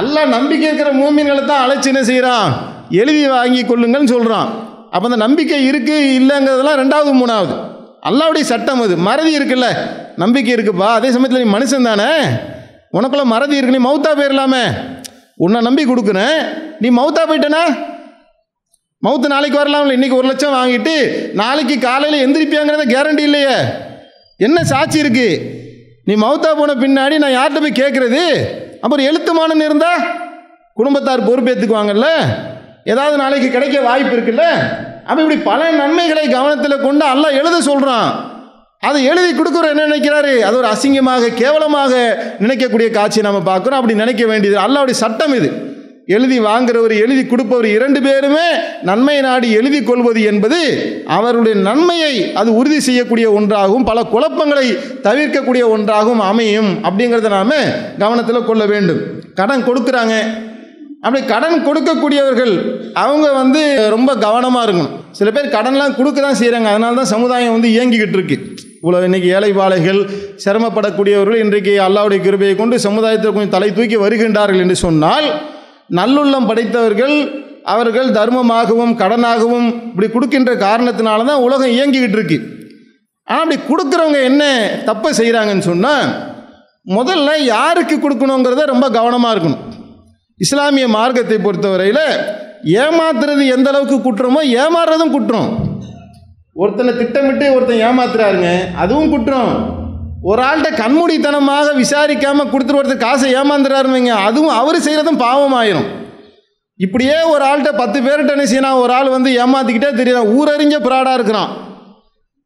அல்லாஹ் 0.00 0.28
நம்பிக்கை 0.28 0.66
இருக்கிற 0.68 0.92
மூமின்களை 0.92 1.44
தான் 1.44 1.62
அழைச்சி 1.64 1.84
என்ன 1.84 2.02
செய்கிறான் 2.02 2.48
எழுதி 2.90 3.26
வாங்கி 3.28 3.62
கொள்ளுங்கள்னு 3.62 4.04
சொல்கிறான் 4.04 4.48
அப்போ 4.90 5.04
அந்த 5.08 5.16
நம்பிக்கை 5.16 5.70
இருக்குது 5.70 6.06
இல்லைங்கிறதெல்லாம் 6.18 6.80
ரெண்டாவது 6.82 7.10
மூணாவது. 7.20 7.54
அல்லாவுடைய 8.08 8.40
சட்டம் 8.40 8.80
அது. 8.80 8.96
மறதி 8.96 9.38
இருக்குல்ல? 9.38 9.68
நம்பிக்கை 10.16 10.54
இருக்குப்பா. 10.54 10.88
அதே 10.98 11.10
சமயத்தில் 11.10 11.44
நீ 11.44 11.50
மனுஷன் 11.56 11.88
தானே? 11.90 12.10
உனக்குள்ள 12.92 13.24
மறதி 13.24 13.56
இருக்கு. 13.56 13.78
நீ 13.78 13.88
மௌத்தா 13.88 14.12
போயிடலாமே 14.20 14.64
உன்னை 15.36 15.60
நம்பி 15.60 15.84
கொடுக்குறேன். 15.84 16.38
நீ 16.80 16.88
மௌத்தா 16.90 17.22
போயிட்டனா? 17.28 17.62
மவுத்து 19.06 19.26
நாளைக்கு 19.26 19.58
வரலாம்ல. 19.58 19.92
இன்னைக்கு 19.92 20.16
ஒரு 20.16 20.26
லட்சம் 20.26 20.54
வாங்கிட்டு 20.54 20.96
நாளைக்கு 21.34 21.78
காலையில் 21.78 22.24
எந்திரிப்பியாங்கிறத 22.24 22.86
கேரண்டி 22.94 23.20
இல்லையே. 23.20 23.56
என்ன 24.36 24.64
சாட்சி 24.64 25.00
இருக்குது 25.00 25.56
நீ 26.08 26.14
மௌத்தா 26.14 26.50
போன 26.58 26.74
பின்னாடி 26.82 27.16
நான் 27.22 27.34
யார்கிட்ட 27.36 27.60
போய் 27.64 27.80
கேட்குறது 27.80 28.22
அப்புறம் 28.80 29.06
எழுத்துமானம் 29.06 29.64
இருந்தா 29.64 29.90
குடும்பத்தார் 30.72 31.26
பொறுப்பேற்றுக்குவாங்கல்ல 31.28 32.08
ஏதாவது 32.84 33.16
நாளைக்கு 33.16 33.48
கிடைக்க 33.50 33.80
வாய்ப்பு 33.80 34.12
இருக்குல்ல? 34.16 34.44
அப்போ 35.08 35.20
இப்படி 35.22 35.40
பல 35.40 35.70
நன்மைகளை 35.70 36.28
கவனத்தில் 36.28 36.84
கொண்டு 36.84 37.04
எல்லாம் 37.14 37.38
எழுத 37.40 37.56
சொல்கிறான் 37.60 38.08
அதை 38.88 39.04
எழுதி 39.04 39.30
கொடுக்குற 39.38 39.68
என்ன 39.72 39.86
நினைக்கிறாரு? 39.86 40.32
அது 40.38 40.56
ஒரு 40.56 40.68
அசிங்கமாக 40.74 41.34
கேவலமாக 41.34 41.92
நினைக்கக்கூடிய 42.40 42.90
காட்சி 42.90 43.20
நம்ம 43.20 43.40
பார்க்குறோம். 43.50 43.78
அப்படி 43.80 43.94
நினைக்க 43.94 44.26
வேண்டியது 44.26 44.58
அல்லாவுடைய 44.64 44.96
சட்டம் 45.02 45.34
இது. 45.34 45.48
எழுதி 46.14 46.36
வாங்குறவர் 46.46 46.92
எழுதி 47.04 47.22
கொடுப்பவர் 47.26 47.66
இரண்டு 47.76 48.00
பேருமே 48.04 48.46
நன்மை 48.88 49.16
நாடி 49.26 49.48
எழுதி 49.60 49.80
கொள்வது 49.88 50.20
என்பது 50.30 50.60
அவருடைய 51.16 51.54
நன்மையை 51.66 52.14
அது 52.40 52.50
உறுதி 52.60 52.78
செய்யக்கூடிய 52.86 53.26
ஒன்றாகவும் 53.38 53.86
பல 53.88 54.02
குழப்பங்களை 54.12 54.66
தவிர்க்கக்கூடிய 55.06 55.64
ஒன்றாகவும் 55.74 56.22
அமையும் 56.28 56.70
அப்படிங்கிறத 56.86 57.30
நாம் 57.38 57.56
கவனத்தில் 58.02 58.48
கொள்ள 58.50 58.62
வேண்டும். 58.72 59.02
கடன் 59.40 59.66
கொடுக்குறாங்க. 59.68 60.14
அப்படி 61.04 61.20
கடன் 61.32 61.58
கொடுக்கக்கூடியவர்கள் 61.66 62.54
அவங்க 63.02 63.26
வந்து 63.40 63.60
ரொம்ப 63.96 64.10
கவனமாக 64.24 64.64
இருக்கணும். 64.66 64.94
சில 65.18 65.28
பேர் 65.36 65.54
கடன்லாம் 65.56 65.98
கொடுக்க 65.98 66.18
தான் 66.20 66.40
செய்கிறாங்க 66.40 66.70
அதனால 66.72 66.98
தான் 67.00 67.12
சமுதாயம் 67.14 67.54
வந்து 67.56 67.68
இயங்கிக்கிட்டு 67.74 68.18
இருக்கு. 68.18 68.38
இவ்வளோ 68.80 69.04
இன்றைக்கி 69.08 69.28
ஏழைப்பாளைகள் 69.36 70.00
சிரமப்படக்கூடியவர்கள் 70.46 71.42
இன்றைக்கு 71.44 71.74
அல்லாவுடைய 71.88 72.20
கிருபையை 72.26 72.56
கொண்டு 72.62 72.76
சமுதாயத்தில் 72.88 73.36
கொஞ்சம் 73.36 73.54
தலை 73.58 73.70
தூக்கி 73.78 73.96
வருகின்றார்கள் 74.06 74.64
என்று 74.64 74.78
சொன்னால் 74.86 75.28
நல்லுள்ளம் 75.96 76.48
படைத்தவர்கள் 76.48 77.16
அவர்கள் 77.72 78.08
தர்மமாகவும் 78.16 78.94
கடனாகவும் 79.00 79.68
இப்படி 79.88 80.08
கொடுக்கின்ற 80.12 80.52
காரணத்தினால 80.66 81.24
தான் 81.30 81.44
உலகம் 81.46 81.74
இயங்கிக்கிட்டு 81.76 82.18
இருக்கு. 82.18 82.38
ஆனால் 83.28 83.42
அப்படி 83.44 83.58
கொடுக்குறவங்க 83.70 84.20
என்ன 84.30 84.42
தப்பை 84.88 85.10
செய்கிறாங்கன்னு 85.20 85.68
சொன்னால் 85.70 86.06
முதல்ல 86.96 87.30
யாருக்கு 87.54 87.96
கொடுக்கணுங்கிறத 87.96 88.64
ரொம்ப 88.72 88.86
கவனமாக 88.98 89.34
இருக்கணும். 89.34 89.64
இஸ்லாமிய 90.44 90.86
மார்க்கத்தை 90.96 91.38
பொறுத்தவரையில் 91.46 92.04
ஏமாத்துறது 92.84 93.42
எந்த 93.56 93.68
அளவுக்கு 93.72 93.96
குற்றமோ 94.06 94.40
ஏமாறுறதும் 94.62 95.14
குற்றம். 95.16 95.50
ஒருத்தனை 96.62 96.92
திட்டமிட்டு 97.00 97.46
ஒருத்தன் 97.56 97.84
ஏமாத்துறாருங்க 97.88 98.50
அதுவும் 98.84 99.12
குற்றம். 99.14 99.52
ஒரு 100.22 100.42
ஆள்கிட்ட 100.42 100.70
கண்மூடித்தனமாக 100.82 101.74
விசாரிக்காமல் 101.82 102.50
கொடுத்துட்டு 102.52 102.80
ஒருத்தர் 102.80 103.04
காசை 103.06 103.34
ஏமாந்துறாருங்க 103.34 104.12
அதுவும் 104.28 104.56
அவர் 104.60 104.76
செய்கிறதும் 104.76 105.22
பாவமாயிரும். 105.24 105.88
இப்படியே 106.76 107.22
ஒரு 107.22 107.44
ஆள்கிட்ட 107.44 107.70
பத்து 107.76 108.00
பேர்கிட்ட 108.00 108.34
என்ன 108.36 108.44
செய்யணும் 108.44 108.80
ஒரு 108.80 108.92
ஆள் 108.92 109.08
வந்து 109.08 109.30
ஏமாத்திக்கிட்டே 109.44 109.90
தெரியுறான் 110.00 110.32
ஊரறிஞ்ச 110.38 110.76
பிராடாக 110.86 111.14
இருக்கிறான். 111.14 111.50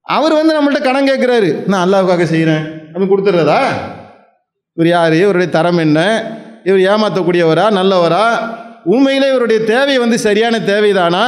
அவர் 0.02 0.32
வந்து 0.32 0.54
நம்மள்ட்ட 0.56 0.82
கடன் 0.82 1.08
கேட்குறாரு 1.08 1.66
நான் 1.66 1.84
அல்லாவுக்காக 1.86 2.24
செய்கிறேன் 2.24 2.64
அப்படின்னு 2.92 3.12
கொடுத்துட்றதா? 3.12 3.60
இவர் 4.76 4.88
யார்? 4.88 5.12
இவருடைய 5.12 5.50
தரம் 5.50 5.78
என்ன? 5.78 6.00
இவர் 6.64 6.80
ஏமாற்றக்கூடியவரா 6.80 7.66
நல்லவரா? 7.78 8.24
உண்மையிலே 8.84 9.28
இவருடைய 9.28 9.64
தேவை 9.64 9.98
வந்து 9.98 10.18
சரியான 10.18 10.58
தேவைதானா? 10.58 11.24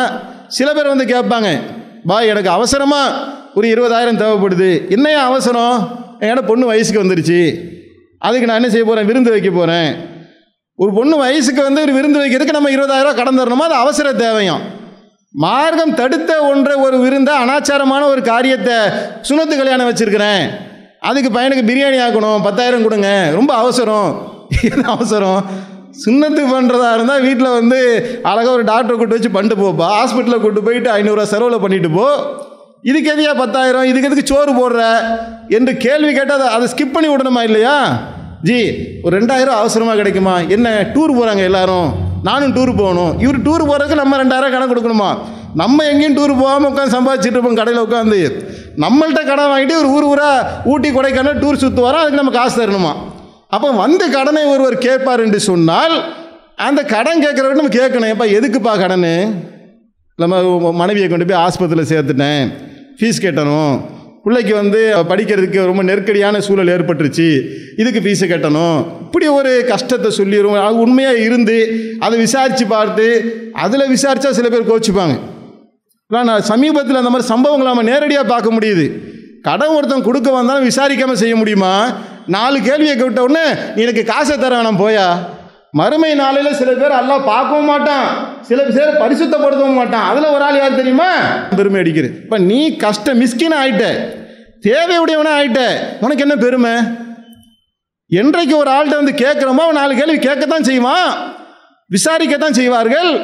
சில 0.49 0.73
பேர் 0.73 0.93
வந்து 0.95 1.05
கேட்பாங்க 1.05 1.61
பா 2.07 2.21
எனக்கு 2.21 2.51
அவசரமாக 2.51 3.43
ஒரு 3.55 3.69
இருபதாயிரம் 3.69 4.21
தேவைப்படுது. 4.23 4.91
என்னையா 4.91 5.25
அவசரம்? 5.25 5.79
என்னோட 6.21 6.47
பொண்ணு 6.47 6.67
வயசுக்கு 6.67 7.03
வந்துருச்சு. 7.03 7.41
அதுக்கு 8.19 8.47
நான் 8.47 8.57
என்ன 8.57 8.69
செய்ய 8.69 8.85
போகிறேன் 8.85 9.07
விருந்து 9.07 9.31
வைக்க 9.31 9.51
போகிறேன் 9.51 10.13
ஒரு 10.77 10.93
பொண்ணு 10.95 11.17
வயசுக்கு 11.17 11.63
வந்து 11.63 11.83
ஒரு 11.83 11.93
விருந்து 11.93 12.23
வைக்கிறதுக்கு 12.25 12.57
நம்ம 12.59 12.71
இருபதாயிரரூவா 12.71 13.15
கடன் 13.15 13.39
தரணுமா? 13.39 13.67
அது 13.69 13.75
அவசர 13.75 14.13
தேவையும். 14.13 14.61
மார்க்கம் 15.31 15.95
தடுத்த 15.95 16.43
ஒன்றை 16.43 16.77
ஒரு 16.77 16.99
விருந்த 16.99 17.33
அனாச்சாரமான 17.33 18.03
ஒரு 18.03 18.23
காரியத்தை 18.23 18.75
சுனத்து 19.29 19.57
கல்யாணம் 19.57 19.91
வச்சுருக்கிறேன். 19.91 20.51
அதுக்கு 21.01 21.41
பையனுக்கு 21.41 21.69
பிரியாணி 21.71 21.99
ஆக்கணும். 22.07 22.43
பத்தாயிரம் 22.43 22.83
கொடுங்க. 22.83 23.31
ரொம்ப 23.33 23.55
அவசரம். 23.55 24.33
என்ன 24.63 24.89
அவசரம்? 24.89 25.45
சுண்ணத்து 26.07 26.43
பண்ணுறதா 26.53 26.95
இருந்தால் 26.95 27.23
வீட்டில் 27.23 27.49
வந்து 27.49 27.81
அழகாக 28.23 28.51
ஒரு 28.51 28.65
டாக்டரை 28.65 28.97
கூட்டு 28.97 29.17
வச்சு 29.17 29.31
பண்ணிட்டு 29.31 29.63
போப்பா 29.63 29.87
ஹாஸ்பிட்டலில் 29.99 30.41
கூட்டு 30.41 30.63
போயிட்டு 30.63 30.91
ஐநூறுரூவா 30.91 31.23
செலவில் 31.23 31.61
பண்ணிட்டு 31.61 31.91
போ. 31.91 32.09
இதுக்கு 32.89 33.11
எதையா 33.13 33.33
பத்தாயிரம்? 33.37 33.85
இதுக்கு 33.91 34.09
எதுக்கு 34.09 34.31
சோறு 34.31 34.53
போடுற? 34.57 34.81
என்று 35.57 35.73
கேள்வி 35.85 36.11
கேட்டால் 36.15 36.41
அதை 36.41 36.49
அதை 36.57 36.67
ஸ்கிப் 36.73 36.95
பண்ணி 36.95 37.09
விடணுமா 37.11 37.43
இல்லையா? 37.49 37.77
ஜி 38.49 38.59
ஒரு 39.03 39.13
ரெண்டாயிரம் 39.19 39.61
அவசரமாக 39.61 39.97
கிடைக்குமா? 39.97 40.35
என்ன 40.57 40.69
டூர் 40.95 41.13
போகிறாங்க 41.19 41.43
எல்லாரும்? 41.51 41.87
நானும் 42.29 42.53
டூர் 42.57 42.73
போகணும். 42.81 43.13
இவர் 43.25 43.39
டூர் 43.47 43.65
போகிறதுக்கு 43.71 44.01
நம்ம 44.01 44.19
ரெண்டாயிரம் 44.23 44.53
கடன் 44.55 44.73
கொடுக்கணுமா? 44.73 45.09
நம்ம 45.61 45.85
எங்கேயும் 45.85 46.17
டூர் 46.19 46.35
போகாமல் 46.41 46.71
உட்காந்து 46.71 46.95
சம்பாதிச்சுட்டு 46.97 47.39
இருப்போம் 47.39 47.59
கடையில் 47.61 47.85
உட்காந்து 47.85 48.19
நம்மள்கிட்ட 48.85 49.23
கடன் 49.31 49.51
வாங்கிட்டு 49.53 49.79
ஒரு 49.83 49.89
ஊர் 49.97 50.09
ஊராக 50.13 50.51
ஊட்டி 50.73 50.91
கொடைக்கானல் 50.91 51.41
டூர் 51.45 51.63
சுற்று 51.63 51.87
வரோம் 51.87 52.03
அதுக்கு 52.03 52.21
நம்ம 52.21 52.35
காசு 52.39 52.57
தரணுமா? 52.61 52.93
அப்போ 53.49 53.71
வந்து 53.71 54.11
கடனை 54.11 54.45
ஒருவர் 54.53 54.79
கேட்பார் 54.87 55.25
என்று 55.27 55.41
சொன்னால் 55.41 55.97
அந்த 56.69 56.81
கடன் 56.95 57.25
கேட்குறவங்க 57.25 57.61
நம்ம 57.63 57.75
கேட்கணும். 57.81 58.13
எப்போ 58.15 58.27
எதுக்குப்பா 58.39 58.75
கடன்? 58.85 59.09
நம்ம 60.23 60.73
மனைவியை 60.83 61.09
கொண்டு 61.09 61.27
போய் 61.29 61.43
ஆஸ்பத்திரியில் 61.47 61.93
சேர்த்துட்டேன். 61.93 62.45
ஃபீஸ் 62.99 63.25
கட்டணும். 63.25 63.75
பிள்ளைக்கு 64.25 64.53
வந்து 64.61 64.81
படிக்கிறதுக்கு 65.11 65.69
ரொம்ப 65.71 65.83
நெருக்கடியான 65.89 66.37
சூழல் 66.47 66.73
ஏற்பட்டுருச்சு. 66.75 67.29
இதுக்கு 67.83 68.01
ஃபீஸை 68.05 68.27
கட்டணும். 68.31 68.79
இப்படி 69.07 69.27
ஒரு 69.39 69.53
கஷ்டத்தை 69.73 70.11
சொல்லிடுவோம் 70.19 70.65
அது 70.67 70.79
உண்மையாக 70.85 71.25
இருந்து 71.27 71.57
அதை 72.07 72.19
விசாரித்து 72.25 72.67
பார்த்து 72.75 73.07
அதில் 73.65 73.93
விசாரித்தா 73.95 74.31
சில 74.39 74.49
பேர் 74.55 74.71
கோச்சிப்பாங்க 74.71 75.17
நான் 76.11 76.49
சமீபத்தில் 76.53 77.01
அந்த 77.01 77.11
மாதிரி 77.13 77.29
சம்பவங்களை 77.33 77.69
நம்ம 77.71 77.85
நேரடியாக 77.91 78.27
பார்க்க 78.33 78.57
முடியுது. 78.57 78.87
கடன் 79.47 79.75
ஒருத்தன் 79.77 80.07
கொடுக்க 80.09 80.29
வந்தாலும் 80.31 80.69
விசாரிக்காமல் 80.71 81.21
செய்ய 81.23 81.35
முடியுமா? 81.41 81.73
நாலு 82.35 82.59
கேள்வியை 82.67 82.95
கேட்ட 82.97 83.23
உடனே 83.27 83.47
எனக்கு 83.83 84.03
காசை 84.11 84.35
தர 84.37 84.53
வேணாம் 84.59 84.81
போயா. 84.83 85.07
மறுமை 85.79 86.11
நாளையில் 86.21 86.59
சில 86.61 86.71
பேர் 86.81 86.99
எல்லாம் 87.01 87.25
பார்க்கவும் 87.33 87.71
மாட்டான். 87.73 88.09
சில 88.47 88.63
பேர் 88.63 88.95
பரிசுத்தப்படுத்தவும் 88.95 89.75
மாட்டான். 89.75 90.11
அதில் 90.11 90.31
ஒரு 90.31 90.43
ஆள் 90.43 90.57
யார் 90.57 90.75
தெரியுமா? 90.75 91.17
பெருமை 91.57 91.81
அடிக்கிறது 91.81 92.15
இப்போ 92.23 92.39
நீ 92.39 92.77
கஷ்ட 92.77 93.15
மிஸ்கின் 93.15 93.57
ஆயிட்ட. 93.65 93.85
தேவையுடையவனே 94.61 95.33
ஆயிட்ட. 95.39 95.67
உனக்கு 96.01 96.19
என்ன 96.19 96.37
பெருமை? 96.37 96.71
என்றைக்கு 98.09 98.57
ஒரு 98.57 98.71
ஆள்கிட்ட 98.71 98.95
வந்து 98.95 99.13
கேட்குறோமோ 99.13 99.65
அவன் 99.65 99.75
நாலு 99.75 99.95
கேள்வி 99.97 100.29
கேட்கத்தான் 100.29 100.61
செய்வான். 100.61 101.35
விசாரிக்கத்தான் 101.91 102.51
செய்வார்கள். 102.51 103.21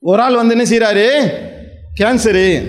ஒரு 0.00 0.22
ஆள் 0.22 0.34
வந்து 0.34 0.56
என்ன 0.56 0.70
செய்கிறாரு 0.70 1.08
கேன்சரு 2.00 2.62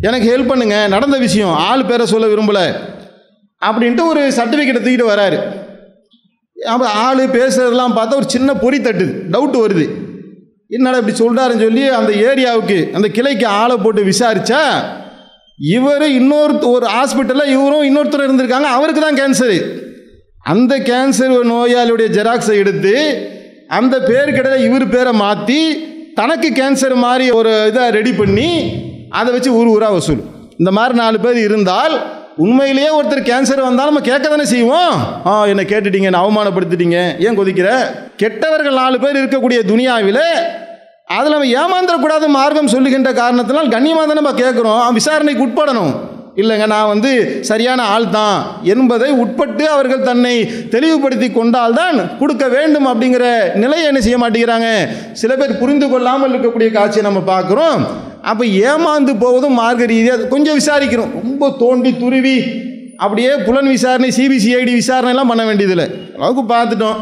எனக்கு 0.00 0.36
ஹெல்ப் 0.36 0.46
பண்ணுங்க. 0.46 0.86
நடந்த 0.88 1.18
விஷயம். 1.18 1.54
ஆள் 1.54 1.84
பேரை 1.84 2.06
சொல்ல 2.06 2.26
விரும்பலை. 2.26 2.74
அப்படின்ட்டு 3.66 4.06
ஒரு 4.06 4.32
சர்டிஃபிகேட் 4.36 4.82
தூக்கிட்டு 4.82 5.06
வராரு. 5.08 5.38
அப்போ 6.66 6.88
ஆள் 6.88 7.26
பேசுறதெல்லாம் 7.26 7.96
பார்த்தா 7.96 8.14
ஒரு 8.14 8.30
சின்ன 8.30 8.54
பொறி 8.54 8.78
தட்டுது. 8.78 9.12
டவுட் 9.30 9.56
வருது. 9.56 10.03
என்னடா 10.74 10.98
இப்படி 11.00 11.16
சொல்கிறாருன்னு 11.16 11.64
சொல்லி 11.64 11.84
அந்த 11.98 12.12
ஏரியாவுக்கு 12.28 12.78
அந்த 12.94 13.08
கிளைக்கு 13.08 13.46
ஆளை 13.60 13.76
போட்டு 13.76 14.02
விசாரித்தா 14.08 14.62
இவர் 15.58 16.06
இன்னொரு 16.18 16.54
ஒரு 16.68 16.86
ஹாஸ்பிட்டலில் 16.94 17.52
இவரும் 17.54 17.86
இன்னொருத்தர் 17.88 18.26
இருந்திருக்காங்க 18.26 18.70
அவருக்கு 18.76 19.02
தான் 19.02 19.20
கேன்சரு 19.20 19.58
அந்த 20.44 20.74
கேன்சர் 20.88 21.34
நோயாளியுடைய 21.50 22.08
ஜெராக்ஸை 22.16 22.56
எடுத்து 22.62 22.94
அந்த 23.70 23.96
பேருக்கிடையில் 24.08 24.66
இவர் 24.66 24.86
பேரை 24.88 25.12
மாற்றி 25.16 25.60
தனக்கு 26.14 26.48
கேன்சர் 26.52 26.96
மாதிரி 27.04 27.26
ஒரு 27.30 27.52
இதை 27.68 27.84
ரெடி 27.90 28.12
பண்ணி 28.12 28.50
அதை 29.12 29.30
வச்சு 29.32 29.50
ஊர் 29.52 29.66
ஊராக 29.66 29.92
வசூல். 29.92 30.20
இந்த 30.58 30.70
மாதிரி 30.70 30.94
நாலு 30.98 31.20
பேர் 31.20 31.38
இருந்தால் 31.38 31.94
உண்மையிலேயே 32.38 32.88
ஒருத்தர் 32.88 33.28
கேன்சர் 33.28 33.60
வந்தால் 33.60 33.90
நம்ம 33.90 34.00
கேட்க 34.00 34.24
தானே 34.28 34.44
செய்வோம்? 34.44 34.94
ஆ 35.26 35.32
என்னை 35.46 35.64
கேட்டுட்டீங்க 35.64 36.08
என்னை 36.10 36.20
அவமானப்படுத்திட்டீங்க 36.20 36.98
ஏன் 37.26 37.38
கொதிக்கிற? 37.38 37.68
கெட்டவர்கள் 38.16 38.74
நாலு 38.74 38.98
பேர் 39.00 39.20
இருக்கக்கூடிய 39.22 39.60
துனியாவில் 39.66 40.22
அதில் 41.16 41.34
நம்ம 41.34 41.52
ஏமாந்துடக்கூடாது 41.60 42.26
மார்க்கம் 42.38 42.72
சொல்லுகின்ற 42.74 43.10
காரணத்தினால் 43.20 43.72
கண்ணியமாக 43.76 44.06
தான் 44.10 44.20
நம்ம 44.20 44.34
கேட்குறோம் 44.42 44.98
விசாரணைக்கு 44.98 45.46
உட்படணும். 45.46 45.94
இல்லைங்க 46.42 46.66
நான் 46.72 46.88
வந்து 46.92 47.10
சரியான 47.48 47.80
ஆள் 47.94 48.06
தான் 48.16 48.36
என்பதை 48.72 49.08
உட்பட்டு 49.22 49.64
அவர்கள் 49.74 50.06
தன்னை 50.08 50.32
தெளிவுபடுத்தி 50.72 51.28
கொண்டால்தான் 51.36 51.98
கொடுக்க 52.20 52.44
வேண்டும் 52.54 52.86
அப்படிங்கிற 52.92 53.24
நிலையை 53.62 53.84
என்ன 53.90 54.00
செய்ய 54.06 54.18
மாட்டேங்கிறாங்க. 54.22 54.68
சில 55.20 55.32
பேர் 55.40 55.58
புரிந்து 55.60 55.88
கொள்ளாமல் 55.92 56.32
இருக்கக்கூடிய 56.32 56.70
காட்சியை 56.76 57.04
நம்ம 57.08 57.20
பார்க்குறோம். 57.32 57.82
அப்போ 58.30 58.44
ஏமாந்து 58.70 59.12
போவதும் 59.24 59.58
மார்க்க 59.60 59.92
ரீதியாக 59.92 60.28
கொஞ்சம் 60.32 60.58
விசாரிக்கிறோம் 60.60 61.12
ரொம்ப 61.20 61.50
தோண்டி 61.62 61.92
துருவி 62.02 62.36
அப்படியே 63.04 63.30
புலன் 63.46 63.70
விசாரணை 63.74 64.10
சிபிசிஐடி 64.18 64.74
விசாரணைலாம் 64.80 65.30
பண்ண 65.32 65.44
வேண்டியதில்லை. 65.50 65.86
அளவுக்கு 66.16 66.44
பார்த்துட்டோம். 66.54 66.98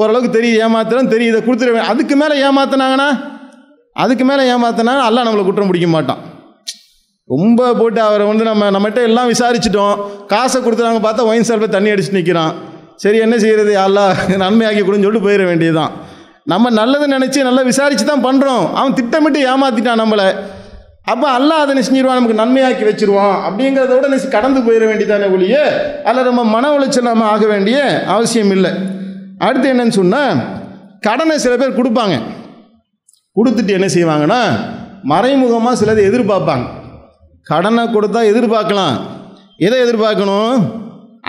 ஓரளவுக்கு 0.00 0.30
தெரியுது 0.38 0.60
ஏமாத்துறோம் 0.66 1.12
தெரியுது 1.14 1.40
இதை 1.44 1.84
அதுக்கு 1.92 2.14
மேலே 2.22 2.34
ஏமாத்தினாங்கன்னா 2.46 3.08
அதுக்கு 4.02 4.24
மேலே 4.28 4.42
ஏமாத்தினா 4.52 4.94
அல்லாஹ் 5.08 5.26
நம்மளை 5.26 5.44
குற்றம் 5.48 5.70
பிடிக்க 5.70 5.88
மாட்டான். 5.96 6.20
ரொம்ப 7.32 7.60
போட்டு 7.80 8.00
அவரை 8.06 8.24
வந்து 8.30 8.44
நம்ம 8.48 8.70
நம்மகிட்ட 8.74 9.02
எல்லாம் 9.08 9.28
விசாரிச்சிட்டோம். 9.32 9.94
காசை 10.32 10.58
கொடுத்துறாங்க 10.64 11.00
பார்த்தா 11.04 11.28
ஒயின் 11.30 11.46
சார்பை 11.48 11.68
தண்ணி 11.76 11.92
அடிச்சு 11.92 12.16
நிற்கிறான் 12.16 12.54
சரி 13.02 13.18
என்ன 13.26 13.36
செய்கிறது 13.44 13.72
அல்லா 13.84 14.04
நன்மையாக்கி 14.42 14.82
கொடுன்னு 14.82 15.06
சொல்லிட்டு 15.06 15.28
போயிட 15.28 15.44
வேண்டியதுதான். 15.50 15.94
நம்ம 16.52 16.70
நல்லது 16.80 17.06
நினச்சி 17.14 17.46
நல்லா 17.48 17.62
விசாரித்து 17.70 18.04
தான் 18.10 18.26
பண்ணுறோம் 18.26 18.64
அவன் 18.78 18.98
திட்டமிட்டு 18.98 19.40
ஏமாத்திட்டான் 19.52 20.02
நம்மளை. 20.02 20.28
அப்போ 21.12 21.26
அல்லாஹ் 21.38 21.62
அதை 21.62 21.70
என்ன 21.74 21.82
செஞ்சிருவான் 21.86 22.18
நமக்கு 22.18 22.40
நன்மையாக்கி 22.42 22.84
வச்சுருவான் 22.90 23.34
அப்படிங்கிறத 23.46 23.94
விட 23.96 24.06
நெசி 24.12 24.28
கடந்து 24.36 24.60
போயிட 24.66 24.84
வேண்டியதானே 24.90 25.26
ஒழிய 25.34 25.56
அதில் 26.08 26.28
நம்ம 26.28 26.44
மன 26.54 26.70
உளைச்சல் 26.76 27.10
நம்ம 27.10 27.26
ஆக 27.34 27.44
வேண்டிய 27.54 27.78
அவசியம் 28.14 28.52
இல்லை. 28.56 28.70
அடுத்து 29.46 29.66
என்னன்னு 29.72 29.96
சொன்னால் 30.00 30.40
கடனை 31.06 31.36
சில 31.44 31.56
பேர் 31.62 31.78
கொடுப்பாங்க. 31.80 32.16
கொடுத்துட்டு 33.36 33.72
என்ன 33.78 33.86
செய்வாங்கன்னா 33.86 34.40
மறைமுகமாக 35.02 35.78
சிலதை 35.80 36.02
எதிர்பார்ப்பாங்க. 36.10 36.66
கடனை 37.50 37.84
கொடுத்தா 37.84 38.20
எதிர்பார்க்கலாம். 38.32 38.96
எதை 39.56 39.78
எதிர்பார்க்கணும்? 39.84 40.54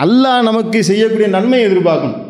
அல்லாஹ் 0.03 0.45
நமக்கு 0.49 0.83
செய்யக்கூடிய 0.83 1.27
நன்மையை 1.27 1.63
எதிர்பார்க்கணும். 1.69 2.21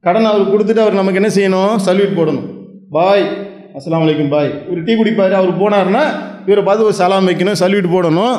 கடன் 0.00 0.28
அவர் 0.30 0.50
கொடுத்துட்டு 0.52 0.82
அவர் 0.84 1.00
நமக்கு 1.00 1.20
என்ன 1.20 1.30
செய்யணும்? 1.38 1.74
சல்யூட் 1.86 2.18
போடணும். 2.18 2.46
பாய். 2.90 3.24
அஸ்லாம் 3.76 4.02
வலைக்கும் 4.02 4.32
பாய். 4.34 4.50
ஒரு 4.70 4.82
டீ 4.82 4.92
குடிப்பார் 5.00 5.38
அவர் 5.40 5.60
போனாருன்னா 5.62 6.04
இவரை 6.46 6.64
பார்த்து 6.64 6.86
ஒரு 6.88 6.96
சலாம் 7.00 7.28
வைக்கணும் 7.28 7.60
சல்யூட் 7.62 7.94
போடணும். 7.94 8.36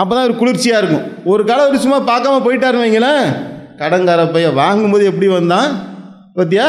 அப்போ 0.00 0.12
தான் 0.14 0.24
ஒரு 0.24 0.36
குளிர்ச்சியாக 0.36 0.80
இருக்கும். 0.82 1.06
ஒரு 1.24 1.44
கடை 1.44 1.62
ஒரு 1.66 1.78
சும்மா 1.78 1.98
பார்க்காம 2.10 2.42
போயிட்டாருன்னு 2.46 2.84
வைங்களேன் 2.84 3.24
கடன்கார 3.80 4.20
பையன் 4.32 4.58
வாங்கும்போது 4.62 5.04
எப்படி 5.10 5.28
வந்தான்? 5.38 5.70
பார்த்தியா 6.36 6.68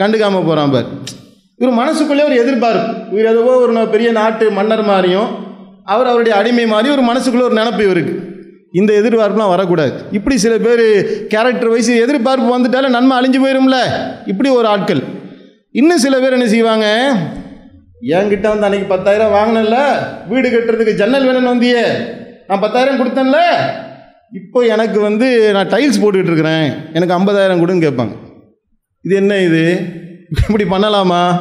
கண்டுக்காமல் 0.00 0.46
போகிறான் 0.48 0.74
பார். 0.74 0.90
இவர் 1.58 1.78
மனசுக்குள்ளே 1.78 2.24
ஒரு 2.24 2.36
எதிர்பார்ப்பு. 2.36 3.18
இவர் 3.18 3.32
எதுவோ 3.32 3.56
ஒரு 3.56 3.88
பெரிய 3.88 4.12
நாட்டு 4.12 4.50
மன்னர் 4.50 4.82
மாதிரியும் 4.82 5.46
அவர் 5.84 6.06
அவருடைய 6.06 6.38
அடிமை 6.38 6.66
மாதிரி 6.66 6.96
ஒரு 6.96 7.02
மனசுக்குள்ளே 7.02 7.42
ஒரு 7.42 7.54
நினப்பு 7.54 7.80
இவருக்கு. 7.80 8.26
இந்த 8.72 8.92
எதிர்பார்ப்புலாம் 8.92 9.48
வரக்கூடாது. 9.48 9.92
இப்படி 10.10 10.38
சில 10.38 10.58
பேர் 10.58 11.26
கேரக்டர் 11.26 11.68
வைஸ் 11.68 11.88
எதிர்பார்ப்பு 11.88 12.58
வந்துட்டாலே 12.58 12.88
நன்மை 12.88 13.16
அழிஞ்சு 13.18 13.44
போயிரும்ல. 13.44 13.76
இப்படி 14.26 14.48
ஒரு 14.48 14.66
ஆட்கள். 14.66 15.02
இன்னும் 15.70 15.98
சில 15.98 16.18
பேர் 16.18 16.32
என்ன 16.32 16.48
செய்வாங்க? 16.48 17.12
என்கிட்ட 18.02 18.40
வந்து 18.40 18.64
அன்னைக்கு 18.64 18.88
பத்தாயிரம் 18.88 19.32
வாங்கினேன்ல. 19.32 19.76
வீடு 20.28 20.48
கட்டுறதுக்கு 20.48 20.94
ஜன்னல் 20.94 21.26
வேணும்னு 21.26 21.54
வந்தியே. 21.54 21.84
நான் 22.46 22.60
பத்தாயிரம் 22.60 23.00
கொடுத்தேன்ல. 23.00 23.36
இப்போ 24.32 24.60
எனக்கு 24.60 25.00
வந்து 25.00 25.52
நான் 25.52 25.68
டைல்ஸ் 25.68 26.00
போட்டுக்கிட்டு 26.02 26.32
இருக்கிறேன். 26.32 26.72
எனக்கு 26.92 27.14
ஐம்பதாயிரம் 27.14 27.60
கொடுன்னு 27.60 27.84
கேட்பாங்க. 27.86 28.16
இது 29.02 29.16
என்ன 29.16 29.36
இது? 29.36 29.80
இப்படி 30.30 30.64
பண்ணலாமா? 30.64 31.32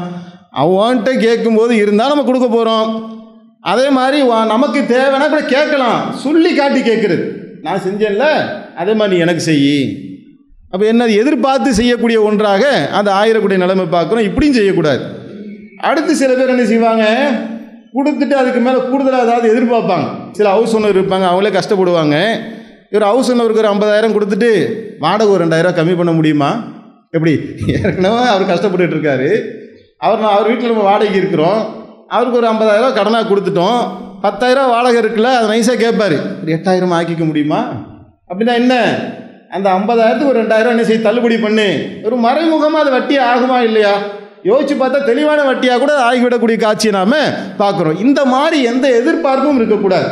அவன்கிட்ட 0.58 1.19
கேட்கும்போது 1.19 1.76
இருந்தால் 1.76 2.08
நம்ம 2.08 2.23
கொடுக்க 2.23 2.47
போகிறோம் 2.47 3.15
அதே 3.62 3.89
மாதிரி 3.89 4.21
வா- 4.21 4.45
நமக்கு 4.45 4.80
தேவைன்னா 4.80 5.30
கூட 5.30 5.41
கேட்கலாம். 5.41 6.13
சொல்லி 6.13 6.56
காட்டி 6.56 6.80
கேட்குறது. 6.80 7.32
நான் 7.62 7.80
செஞ்சேன்ல 7.80 8.23
அதே 8.76 8.93
மாதிரி 8.93 9.15
நீ 9.15 9.21
எனக்கு 9.21 9.41
செய். 9.41 9.97
அப்போ 10.69 10.86
என்ன 10.86 11.06
எதிர்பார்த்து 11.06 11.73
செய்யக்கூடிய 11.73 12.21
ஒன்றாக 12.21 12.89
அந்த 12.89 13.13
ஆயிரக்கூடிய 13.13 13.65
நிலைமை 13.65 13.86
பார்க்குறோம். 13.86 14.19
இப்படியும் 14.19 14.56
செய்யக்கூடாது. 14.56 15.04
அடுத்து 15.78 16.15
சில 16.15 16.34
பேர் 16.34 16.47
என்ன 16.47 16.65
செய்வாங்க? 16.65 17.32
கொடுத்துட்டு 17.93 18.32
அதுக்கு 18.32 18.60
மேலே 18.60 18.78
கூடுதலாக 18.89 19.23
ஏதாவது 19.23 19.56
எதிர்பார்ப்பாங்க. 19.56 20.08
சில 20.32 20.50
ஹவுஸ் 20.50 20.78
ஓனர் 20.78 20.80
இருப்பாங்க 20.80 21.26
அவங்களே 21.26 21.60
கஷ்டப்படுவாங்க. 21.60 22.38
இவர் 22.91 23.08
ஹவுஸ் 23.08 23.32
ஓனருக்கு 23.32 23.58
ஒரு 23.58 23.67
ஐம்பதாயிரம் 23.67 24.15
கொடுத்துட்டு 24.15 24.73
வாடகை 25.00 25.28
ஒரு 25.28 25.45
ரெண்டாயிரம் 25.45 25.76
கம்மி 25.76 25.95
பண்ண 25.95 26.12
முடியுமா? 26.12 26.76
எப்படி? 27.17 27.41
ஏற்கனவே 27.67 28.27
அவர் 28.27 28.49
கஷ்டப்பட்டுட்டு 28.51 28.95
இருக்காரு. 28.95 29.30
அவர் 29.97 30.19
நான் 30.19 30.36
அவர் 30.36 30.47
வீட்டில் 30.47 30.67
நம்ம 30.67 30.84
வாடகைக்கு 30.84 31.17
இருக்கிறோம். 31.17 31.60
அவருக்கு 32.08 32.38
ஒரு 32.38 32.47
ஐம்பதாயிரம் 32.47 32.97
கடனாக 32.97 33.25
கொடுத்துட்டோம். 33.27 33.82
பத்தாயிரம் 34.21 34.69
வாடகை 34.69 35.01
இருக்குல்ல 35.01 35.23
அதை 35.23 35.45
நைஸாக 35.49 35.77
கேட்பார். 35.77 36.15
ஒரு 36.43 36.51
எட்டாயிரம் 36.53 36.95
ஆக்கிக்க 36.99 37.25
முடியுமா? 37.25 37.62
அப்படின்னா 38.30 38.53
என்ன? 38.53 38.99
அந்த 39.49 39.69
ஐம்பதாயிரத்துக்கு 39.69 40.27
ஒரு 40.27 40.41
ரெண்டாயிரம் 40.41 40.67
என்ன 40.67 40.84
செய்ய 40.84 41.01
தள்ளுபடி 41.01 41.38
பண்ணு. 41.38 41.67
ஒரு 42.03 42.15
மறைமுகமாக 42.15 42.80
அது 42.80 42.91
வட்டி 42.91 43.17
ஆகுமா 43.17 43.58
இல்லையா? 43.63 43.93
யோசிச்சு 44.43 44.75
பார்த்தா 44.80 45.03
தெளிவான 45.03 45.43
வட்டியாக 45.43 45.80
கூட 45.80 45.93
ஆகிவிடக்கூடிய 46.12 46.58
காட்சியை 46.58 46.95
நாம் 46.95 47.13
பார்க்குறோம். 47.60 47.99
இந்த 47.99 48.25
மாதிரி 48.25 48.63
எந்த 48.63 48.88
எதிர்பார்ப்பும் 48.99 49.56
இருக்கக்கூடாது. 49.56 50.08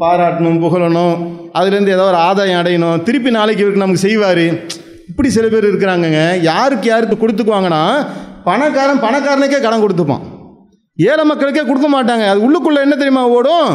பாராட்டணும் 0.00 0.62
புகழணும். 0.64 1.16
அதுலேருந்து 1.54 1.88
ஏதோ 1.88 2.04
ஒரு 2.04 2.16
ஆதாயம் 2.16 2.62
அடையணும். 2.62 3.02
திருப்பி 3.02 3.30
நாளைக்கு 3.30 3.64
இவருக்கு 3.64 3.86
நமக்கு 3.86 4.08
செய்வார். 4.08 4.44
இப்படி 5.10 5.30
சில 5.36 5.46
பேர் 5.52 5.70
இருக்கிறாங்கங்க. 5.70 6.20
யாருக்கு 6.50 6.88
யாருக்கு 6.88 7.16
கொடுத்துக்குவாங்கன்னா 7.22 7.82
பணக்காரன் 8.48 9.04
பணக்காரனுக்கே 9.06 9.60
கடன் 9.64 9.82
கொடுத்துப்பான். 9.84 10.22
ஏழை 10.96 11.24
மக்களுக்கே 11.24 11.62
கொடுக்க 11.66 11.88
மாட்டாங்க. 11.94 12.24
அது 12.32 12.40
உள்ளுக்குள்ளே 12.46 12.80
என்ன 12.86 12.94
தெரியுமா 12.94 13.22
ஓடும்? 13.36 13.70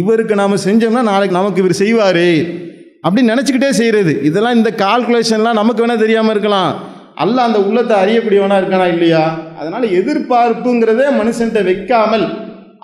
இவருக்கு 0.00 0.34
நாம் 0.40 0.62
செஞ்சோம்னா 0.64 1.02
நாளைக்கு 1.10 1.38
நமக்கு 1.38 1.62
இவர் 1.62 1.80
செய்வார். 1.82 2.26
அப்படின்னு 3.06 3.32
நினச்சிக்கிட்டே 3.32 3.70
செய்கிறது 3.80 4.12
இதெல்லாம் 4.28 4.56
இந்த 4.58 4.70
கால்குலேஷன்லாம் 4.84 5.60
நமக்கு 5.60 5.82
வேணால் 5.82 6.04
தெரியாமல் 6.04 6.34
இருக்கலாம். 6.34 6.72
அல்ல 7.22 7.36
அந்த 7.42 7.58
உள்ளத்தை 7.68 7.94
அறியக்கூடியவனா 8.02 8.56
இருக்கானா 8.60 8.86
இல்லையா? 8.94 9.22
அதனால் 9.60 9.86
எதிர்பார்ப்புங்கிறதே 10.00 11.06
மனுஷன்கிட்ட 11.20 11.62
வைக்காமல் 11.70 12.26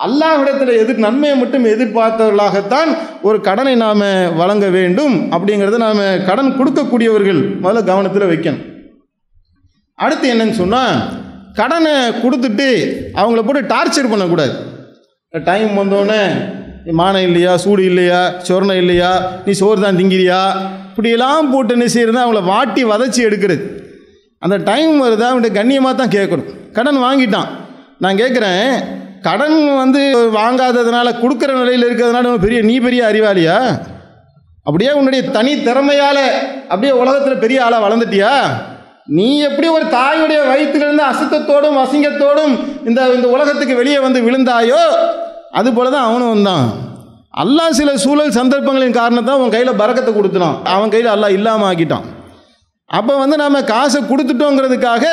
அல்லாஹிடத்தில் 0.05 0.79
எதிர் 0.83 1.03
நன்மையை 1.05 1.35
மட்டும் 1.41 1.67
எதிர்பார்த்தவர்களாகத்தான் 1.73 2.91
ஒரு 3.27 3.39
கடனை 3.49 3.75
நாம் 3.83 4.07
வழங்க 4.41 4.67
வேண்டும் 4.77 5.15
அப்படிங்கிறத 5.35 5.79
நாம் 5.85 6.03
கடன் 6.29 6.57
கொடுக்கக்கூடியவர்கள் 6.59 7.41
முதல்ல 7.65 7.83
கவனத்தில் 7.91 8.31
வைக்கணும். 8.31 8.65
அடுத்து 10.05 10.27
என்னன்னு 10.33 10.57
சொன்னால் 10.63 10.97
கடனை 11.61 11.95
கொடுத்துட்டு 12.23 12.69
அவங்கள 13.21 13.43
போட்டு 13.47 13.71
டார்ச்சர் 13.75 14.13
பண்ணக்கூடாது. 14.13 14.55
டைம் 15.51 15.73
வந்தோடனே 15.81 16.23
மானம் 17.01 17.27
இல்லையா 17.29 17.53
சூடு 17.65 17.83
இல்லையா 17.91 18.21
சொர்ணம் 18.49 18.81
இல்லையா 18.83 19.13
நீ 19.45 19.53
சோறு 19.61 19.79
தான் 19.85 19.99
திங்கிறியா? 20.01 20.41
இப்படியெல்லாம் 20.91 21.51
போட்டு 21.53 21.75
என்ன 21.77 21.87
செய்யறது? 21.95 22.19
அவங்கள 22.25 22.43
வாட்டி 22.51 22.83
வதச்சி 22.91 23.21
எடுக்கிறது. 23.29 23.65
அந்த 24.45 24.57
டைம் 24.71 24.93
வருதா? 25.05 25.29
அவன்கிட்ட 25.31 25.59
கண்ணியமாக 25.61 25.95
தான் 26.01 26.15
கேட்கணும். 26.17 26.51
கடன் 26.77 27.01
வாங்கிட்டான். 27.07 27.49
நான் 28.05 28.21
கேட்குறேன் 28.23 28.69
கடன் 29.27 29.59
வந்து 29.83 30.03
வாங்காததுனால 30.39 31.09
கொடுக்குற 31.23 31.51
நிலையில் 31.61 31.87
இருக்கிறதுனால 31.87 32.33
பெரிய 32.45 32.61
நீ 32.69 32.77
பெரிய 32.87 33.03
அறிவாளியா? 33.11 33.59
அப்படியே 34.69 34.93
உன்னுடைய 34.99 35.23
தனி 35.37 35.53
திறமையால் 35.67 36.25
அப்படியே 36.71 36.93
உலகத்தில் 37.03 37.43
பெரிய 37.45 37.59
ஆளாக 37.65 37.85
வளர்ந்துட்டியா? 37.87 38.33
நீ 39.17 39.29
எப்படி 39.49 39.69
ஒரு 39.77 39.87
தாயுடைய 39.97 40.41
வயிற்றுலேருந்து 40.51 41.05
அசுத்தத்தோடும் 41.11 41.79
அசிங்கத்தோடும் 41.83 42.55
இந்த 42.89 43.01
இந்த 43.17 43.29
உலகத்துக்கு 43.37 43.75
வெளியே 43.81 43.99
வந்து 44.07 44.21
விழுந்தாயோ 44.27 44.83
அது 45.59 45.69
போல 45.77 45.91
தான் 45.95 46.09
அவனும் 46.09 46.33
வந்தான். 46.35 46.67
அல்லா 47.43 47.65
சில 47.79 47.91
சூழல் 48.05 48.37
சந்தர்ப்பங்களின் 48.39 48.99
காரணத்தான் 49.01 49.41
உன் 49.43 49.55
கையில் 49.55 49.79
பறக்கத்தை 49.81 50.13
கொடுத்துனான். 50.15 50.57
அவன் 50.75 50.93
கையில் 50.95 51.15
அல்லா 51.15 51.29
இல்லாமல் 51.39 51.69
ஆக்கிட்டான். 51.71 52.07
அப்போ 52.99 53.13
வந்து 53.23 53.37
நம்ம 53.43 53.59
காசை 53.75 54.01
கொடுத்துட்டோங்கிறதுக்காக 54.11 55.05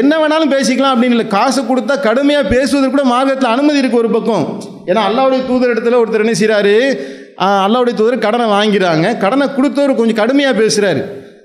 என்ன 0.00 0.12
வேணாலும் 0.20 0.52
பேசிக்கலாம் 0.54 0.94
அப்படின்னு 0.94 1.16
இல்லை. 1.16 1.28
காசு 1.36 1.60
கொடுத்தா 1.70 1.94
கடுமையாக 2.08 2.50
பேசுவதற்கு 2.54 2.94
கூட 2.94 3.04
மார்க்கத்தில் 3.14 3.52
அனுமதி 3.54 3.80
இருக்குது 3.82 4.02
ஒரு 4.02 4.10
பக்கம். 4.16 4.44
ஏன்னா 4.90 5.02
அல்லாவுடைய 5.08 5.40
தூதர் 5.50 5.72
இடத்துல 5.74 5.98
ஒருத்தர் 6.02 6.24
என்ன 6.26 6.34
செய்கிறாரு 6.40 6.76
அல்லாவுடைய 7.66 7.94
தூதர் 8.00 8.24
கடனை 8.26 8.46
வாங்கிறாங்க 8.56 9.06
கடனை 9.24 9.46
கொடுத்தவர் 9.56 9.98
கொஞ்சம் 10.00 10.20
கடுமையாக 10.22 10.60
பேசுகிறாரு 10.62 11.02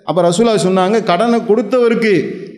அப்போ 0.09 0.19
ரசூலா 0.27 0.53
சொன்னாங்க 0.67 0.97
கடனை 1.11 1.39
கொடுத்தவருக்கு 1.49 2.13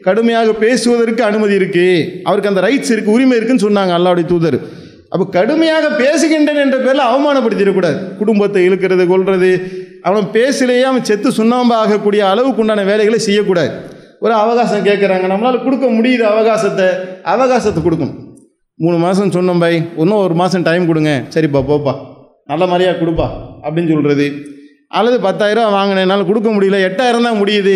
கடுமையாக 0.08 0.52
பேசுவதற்கு 0.64 1.22
அனுமதி 1.30 1.54
இருக்குது 1.62 2.06
அவருக்கு 2.28 2.52
அந்த 2.52 2.62
ரைட்ஸ் 2.68 2.94
இருக்குது 2.94 3.16
உரிமை 3.18 3.36
இருக்குதுன்னு 3.38 3.68
சொன்னாங்க 3.68 3.94
அல்லாவுடைய 3.98 4.28
தூதர். 4.32 4.58
அப்போ 5.14 5.26
கடுமையாக 5.36 5.86
பேசுகின்றேன் 6.02 6.62
என்ற 6.64 6.78
பேரில் 6.84 7.10
அவமானப்படுத்திடக்கூடாது. 7.12 7.98
குடும்பத்தை 8.18 8.60
இழுக்கிறது 8.68 9.06
கொள்வது 9.08 9.50
அவன் 10.10 10.28
பேசலையே 10.36 10.84
அவன் 10.90 11.08
செத்து 11.10 11.30
சுண்ணாம்பு 11.32 11.74
ஆகக்கூடிய 11.76 12.22
அளவுக்கு 12.30 12.62
உண்டான 12.64 12.84
வேலைகளை 12.90 13.20
செய்யக்கூடாது. 13.20 13.72
ஒரு 14.24 14.34
அவகாசம் 14.34 14.86
கேட்குறாங்க 14.86 15.26
நம்மளால் 15.32 15.64
கொடுக்க 15.64 15.86
முடியுது 15.98 16.24
அவகாசத்தை. 16.34 16.88
அவகாசத்தை 17.34 17.82
கொடுக்கணும். 17.88 18.16
மூணு 18.84 18.98
மாதம் 18.98 19.34
சொன்னோம் 19.36 19.62
பாய். 19.64 19.80
இன்னும் 19.98 20.22
ஒரு 20.26 20.34
மாதம் 20.34 20.66
டைம் 20.70 20.88
கொடுங்க. 20.92 21.12
சரிப்பா 21.36 21.62
போப்பா. 21.72 21.94
நல்ல 22.52 22.64
மாதிரியாக 22.72 23.00
கொடுப்பா 23.02 23.28
அப்படின்னு 23.66 23.94
சொல்கிறது 23.96 24.28
அல்லது 25.00 25.18
பத்தாயிரம் 25.28 25.76
வாங்கினேன் 25.78 26.06
என்னால் 26.06 26.30
கொடுக்க 26.30 26.50
முடியல. 26.50 26.80
எட்டாயிரம் 26.88 27.28
தான் 27.28 27.42
முடியுது. 27.44 27.76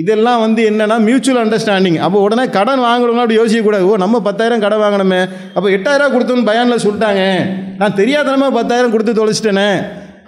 இதெல்லாம் 0.00 0.40
வந்து 0.44 0.60
என்னென்னா 0.70 0.96
மியூச்சுவல் 1.08 1.40
அண்டர்ஸ்டாண்டிங் 1.42 1.98
அப்போ 2.06 2.18
உடனே 2.24 2.44
கடன் 2.56 2.82
வாங்கணும்னா 2.86 3.22
அப்படி 3.24 3.38
யோசிக்கக்கூடாது 3.40 3.84
ஓ 3.90 3.92
நம்ம 4.02 4.16
பத்தாயிரம் 4.26 4.62
கடன் 4.64 4.82
வாங்கணுமே. 4.84 5.20
அப்போ 5.56 5.68
எட்டாயிரம் 5.76 6.14
கொடுத்தோன்னு 6.14 6.48
பயானில் 6.48 6.82
சொல்லிட்டாங்க. 6.86 7.22
நான் 7.80 7.96
தெரியாதனமாக 8.00 8.52
பத்தாயிரம் 8.58 8.92
கொடுத்து 8.94 9.14
தொலைச்சிட்டேனே. 9.20 9.70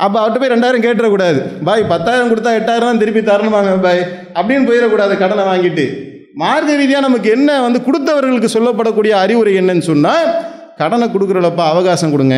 அப்போ 0.04 0.16
அவர்கிட்ட 0.20 0.40
போய் 0.42 0.52
ரெண்டாயிரம் 0.54 0.84
கேட்டுறக்கூடாது. 0.86 1.40
பாய் 1.68 1.82
பத்தாயிரம் 1.92 2.30
கொடுத்தா 2.32 2.50
எட்டாயிரம் 2.60 2.90
தான் 2.90 3.02
திருப்பி 3.02 3.22
தரணுமாங்க 3.30 3.74
பாய். 3.86 4.02
அப்படின்னு 4.38 4.64
போயிடக்கூடாது 4.70 5.14
கடனை 5.24 5.44
வாங்கிட்டு. 5.50 5.86
மார்க்க 6.42 6.80
ரீதியாக 6.80 7.06
நமக்கு 7.08 7.28
என்ன 7.36 7.60
வந்து 7.66 7.78
கொடுத்தவர்களுக்கு 7.86 8.50
சொல்லப்படக்கூடிய 8.56 9.12
அறிவுரை 9.24 9.54
என்னன்னு 9.60 9.86
சொன்னால் 9.90 10.26
கடனை 10.80 11.06
கொடுக்குறப்ப 11.14 11.62
அவகாசம் 11.74 12.14
கொடுங்க. 12.16 12.36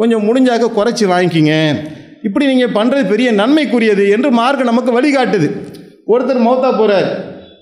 கொஞ்சம் 0.00 0.24
முடிஞ்சாக்க 0.28 0.70
குறைச்சி 0.78 1.04
வாங்கிக்கிங்க. 1.14 1.54
இப்படி 2.28 2.44
நீங்கள் 2.52 2.74
பண்ணுறது 2.78 3.04
பெரிய 3.12 3.28
நன்மைக்குரியது 3.42 4.04
என்று 4.16 4.28
மார்க் 4.40 4.70
நமக்கு 4.72 4.90
வழிகாட்டுது. 4.98 5.48
ஒருத்தர் 6.12 6.46
மௌத்தா 6.48 6.70
போகிறார் 6.80 7.08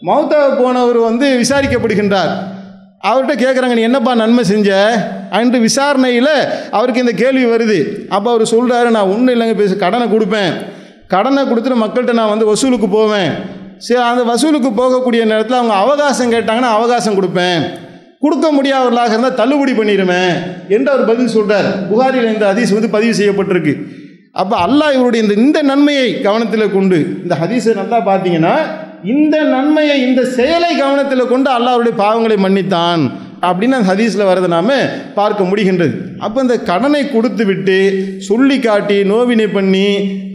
மௌத்தா 0.09 0.39
போனவர் 0.61 0.99
வந்து 1.09 1.27
விசாரிக்கப்படுகின்றார். 1.43 2.33
அவர்கிட்ட 3.09 3.35
கேட்குறாங்க 3.43 3.75
நீ 3.79 3.85
என்னப்பா 3.89 4.13
நன்மை 4.21 4.43
செஞ்ச? 4.53 4.71
அன்று 5.39 5.59
விசாரணையில் 5.67 6.35
அவருக்கு 6.77 7.05
இந்த 7.05 7.15
கேள்வி 7.23 7.45
வருது. 7.53 7.79
அப்போ 8.17 8.29
அவர் 8.35 8.53
சொல்கிறாரு 8.55 8.89
நான் 8.97 9.13
ஒன்றும் 9.13 9.35
இல்லைங்க 9.35 9.57
பேச 9.61 9.75
கடனை 9.85 10.07
கொடுப்பேன். 10.15 10.53
கடனை 11.15 11.43
கொடுத்துட்டு 11.51 11.83
மக்கள்கிட்ட 11.83 12.15
நான் 12.21 12.33
வந்து 12.33 12.49
வசூலுக்கு 12.51 12.89
போவேன். 12.99 13.31
சரி 13.87 14.01
அந்த 14.09 14.23
வசூலுக்கு 14.33 14.71
போகக்கூடிய 14.81 15.23
நேரத்தில் 15.31 15.59
அவங்க 15.61 15.77
அவகாசம் 15.85 16.33
கேட்டாங்கன்னா 16.35 16.73
அவகாசம் 16.79 17.19
கொடுப்பேன். 17.19 17.61
கொடுக்க 18.25 18.47
முடியாதவர்களாக 18.57 19.15
இருந்தால் 19.15 19.39
தள்ளுபடி 19.41 19.73
பண்ணிடுவேன் 19.77 20.33
என்று 20.75 20.89
அவர் 20.93 21.09
பதில் 21.11 21.35
சொல்கிறார் 21.37 21.69
புகாரில் 21.91 22.33
இந்த 22.33 22.45
ஹதீஸ் 22.51 22.75
வந்து 22.77 22.91
பதிவு 22.97 23.15
செய்யப்பட்டிருக்கு. 23.21 23.75
அப்போ 24.35 24.57
அல்லாஹ் 24.57 24.95
இவருடைய 24.95 25.23
இந்த 25.25 25.35
இந்த 25.35 25.63
நன்மையை 25.63 26.09
கவனத்தில் 26.23 26.73
கொண்டு 26.73 26.99
இந்த 27.23 27.35
ஹதீஸை 27.35 27.73
நல்லா 27.75 27.99
பார்த்தீங்கன்னா 28.11 28.55
இந்த 29.05 29.37
நன்மையை 29.55 29.97
இந்த 30.09 30.23
செயலை 30.37 30.71
கவனத்தில் 30.77 31.31
கொண்டு 31.33 31.51
அல்லாஹ் 31.51 31.75
அவருடைய 31.75 31.97
பாவங்களை 32.03 32.37
மன்னித்தான். 32.37 33.03
அப்படின்னு 33.49 33.77
அந்த 33.77 33.89
ஹதீஸில் 33.91 34.29
வரதை 34.31 34.49
நாம 34.55 34.71
பார்க்க 35.19 35.49
முடிகின்றது. 35.51 35.95
அப்போ 36.25 36.39
இந்த 36.45 36.57
கடனை 36.71 37.03
கொடுத்து 37.09 37.45
விட்டு 37.51 37.77
சொல்லி 38.29 38.57
காட்டி 38.61 38.99
நோவினை 39.13 39.47
பண்ணி 39.57 39.87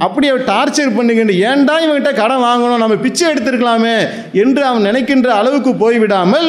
அப்படி 0.06 0.26
அவர் 0.32 0.48
டார்ச்சர் 0.52 0.96
பண்ணுகின்ற 0.98 1.34
ஏன்டா 1.50 1.76
இவன்கிட்ட 1.84 2.14
கடன் 2.22 2.46
வாங்கணும் 2.48 2.84
நம்ம 2.84 2.96
பிச்சை 3.06 3.26
எடுத்திருக்கலாமே 3.32 3.98
என்று 4.44 4.64
அவன் 4.70 4.88
நினைக்கின்ற 4.90 5.30
அளவுக்கு 5.40 5.74
போய்விடாமல் 5.84 6.48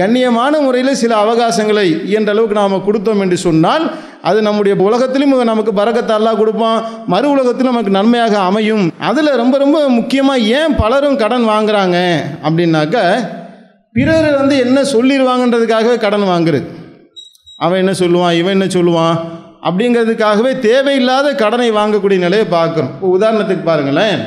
கண்ணியமான 0.00 0.60
முறையில் 0.66 1.00
சில 1.02 1.12
அவகாசங்களை 1.24 1.86
இயன்ற 2.12 2.32
அளவுக்கு 2.34 2.60
நாம் 2.60 2.86
கொடுத்தோம் 2.86 3.22
என்று 3.24 3.38
சொன்னால் 3.46 3.84
அது 4.28 4.38
நம்முடைய 4.46 4.74
உலகத்திலும் 4.86 5.34
நமக்கு 5.50 5.72
பறக்கத்தல்லா 5.80 6.32
கொடுப்பான். 6.38 6.80
மறு 7.12 7.26
உலகத்திலும் 7.34 7.72
நமக்கு 7.72 7.92
நன்மையாக 7.98 8.38
அமையும். 8.48 8.86
அதில் 9.08 9.38
ரொம்ப 9.42 9.58
ரொம்ப 9.64 9.78
முக்கியமாக 9.88 10.46
ஏன் 10.60 10.74
பலரும் 10.82 11.20
கடன் 11.22 11.46
வாங்குறாங்க 11.52 11.98
அப்படின்னாக்க 12.46 12.96
பிறர் 13.96 14.28
வந்து 14.40 14.54
என்ன 14.64 14.78
சொல்லிடுவாங்கன்றதுக்காகவே 14.94 15.96
கடன் 16.04 16.30
வாங்குறது. 16.32 16.66
அவன் 17.64 17.80
என்ன 17.82 17.92
சொல்லுவான் 18.00 18.36
இவன் 18.40 18.54
என்ன 18.56 18.66
சொல்லுவான் 18.74 19.16
அப்படிங்கிறதுக்காகவே 19.68 20.50
தேவையில்லாத 20.66 21.28
கடனை 21.42 21.68
வாங்கக்கூடிய 21.78 22.18
நிலையை 22.26 22.46
பார்க்குறோம். 22.56 22.92
இப்போ 22.96 23.08
உதாரணத்துக்கு 23.18 23.64
பாருங்களேன். 23.70 24.20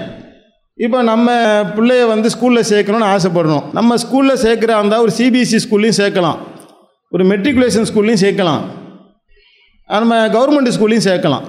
இப்போ 0.78 1.00
நம்ம 1.12 1.32
பிள்ளைய 1.76 2.04
வந்து 2.12 2.28
ஸ்கூலில் 2.34 2.70
சேர்க்கணும்னு 2.72 3.12
ஆசைப்படணும் 3.14 3.66
நம்ம 3.78 3.98
ஸ்கூலில் 4.04 4.42
சேர்க்குறா 4.46 4.78
இருந்தால் 4.80 5.04
ஒரு 5.06 5.14
சிபிஎஸ்சி 5.20 5.60
ஸ்கூல்லையும் 5.66 6.00
சேர்க்கலாம். 6.02 6.40
ஒரு 7.14 7.24
மெட்ரிகுலேஷன் 7.32 7.88
ஸ்கூல்லையும் 7.90 8.24
சேர்க்கலாம். 8.26 8.64
நம்ம 9.90 10.22
கவர்மெண்ட் 10.36 10.76
ஸ்கூல்லையும் 10.76 11.08
சேர்க்கலாம். 11.10 11.46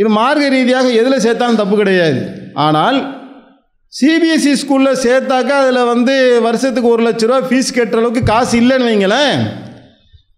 இது 0.00 0.08
மார்க்க 0.20 0.48
ரீதியாக 0.54 0.88
எதில் 1.00 1.24
சேர்த்தாலும் 1.26 1.60
தப்பு 1.60 1.76
கிடையாது. 1.76 2.20
ஆனால் 2.66 2.98
சிபிஎஸ்சி 3.98 4.50
ஸ்கூலில் 4.60 4.98
சேர்த்தாக்கா 5.02 5.54
அதில் 5.62 5.88
வந்து 5.90 6.14
வருஷத்துக்கு 6.46 6.88
ஒரு 6.94 7.02
லட்ச 7.06 7.28
ரூபா 7.28 7.38
ஃபீஸ் 7.48 7.70
கட்டுற 7.76 8.00
அளவுக்கு 8.00 8.22
காசு 8.30 8.54
இல்லைன்னு 8.62 8.88
வைங்களேன். 8.88 9.38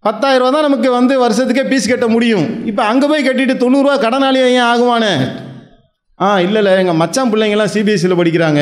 பத்தாயிரம் 0.05 0.41
ரூபா 0.41 0.51
தான் 0.55 0.65
நமக்கு 0.67 0.89
வந்து 0.97 1.13
வருஷத்துக்கே 1.23 1.63
ஃபீஸ் 1.69 1.89
கட்ட 1.91 2.07
முடியும். 2.13 2.45
இப்போ 2.69 2.83
அங்கே 2.91 3.07
போய் 3.11 3.25
கட்டிட்டு 3.25 3.55
தொண்ணூறுரூவா 3.63 3.95
கடனாளி 4.05 4.39
ஏன் 4.43 4.67
ஆகுவானே? 4.71 5.11
ஆ 6.19 6.29
இல்லை 6.45 6.59
இல்லை. 6.61 6.73
எங்கள் 6.83 6.99
மச்சான் 7.01 7.31
பிள்ளைங்கள்லாம் 7.33 7.73
சிபிஎஸ்சியில் 7.75 8.19
படிக்கிறாங்க. 8.21 8.61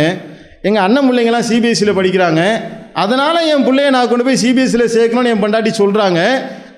எங்கள் 0.68 0.84
அண்ணன் 0.86 1.08
பிள்ளைங்கள்லாம் 1.10 1.48
சிபிஎஸ்சியில் 1.52 1.98
படிக்கிறாங்க. 2.00 2.42
அதனால் 3.04 3.40
என் 3.52 3.66
பிள்ளைய 3.68 3.92
நான் 3.96 4.10
கொண்டு 4.14 4.28
போய் 4.30 4.42
சிபிஎஸ்சியில் 4.44 4.94
சேர்க்கணும்னு 4.96 5.34
என் 5.34 5.44
பண்டாட்டி 5.44 5.74
சொல்கிறாங்க 5.82 6.22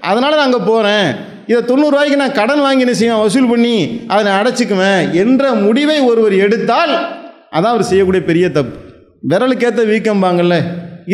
அதனால் 0.09 0.37
நான் 0.39 0.47
அங்கே 0.47 0.61
போகிறேன் 0.71 1.07
இதை 1.51 1.61
தொண்ணூறுரூவாய்க்கு 1.71 2.21
நான் 2.23 2.37
கடன் 2.41 2.65
வாங்கி 2.65 2.85
என்ன 2.85 2.97
செய்வேன் 2.97 3.23
வசூல் 3.23 3.51
பண்ணி 3.53 3.75
அதை 4.11 4.19
நான் 4.27 4.39
அடைச்சிக்குவேன் 4.41 5.01
என்ற 5.23 5.53
முடிவை 5.65 5.97
ஒருவர் 6.09 6.35
எடுத்தால் 6.45 6.93
அதான் 7.51 7.73
அவர் 7.73 7.89
செய்யக்கூடிய 7.89 8.21
பெரிய 8.29 8.45
தப்பு. 8.57 8.75
விரலுக்கேற்ற 9.31 9.83
வீக்கம்பாங்கல்ல 9.91 10.55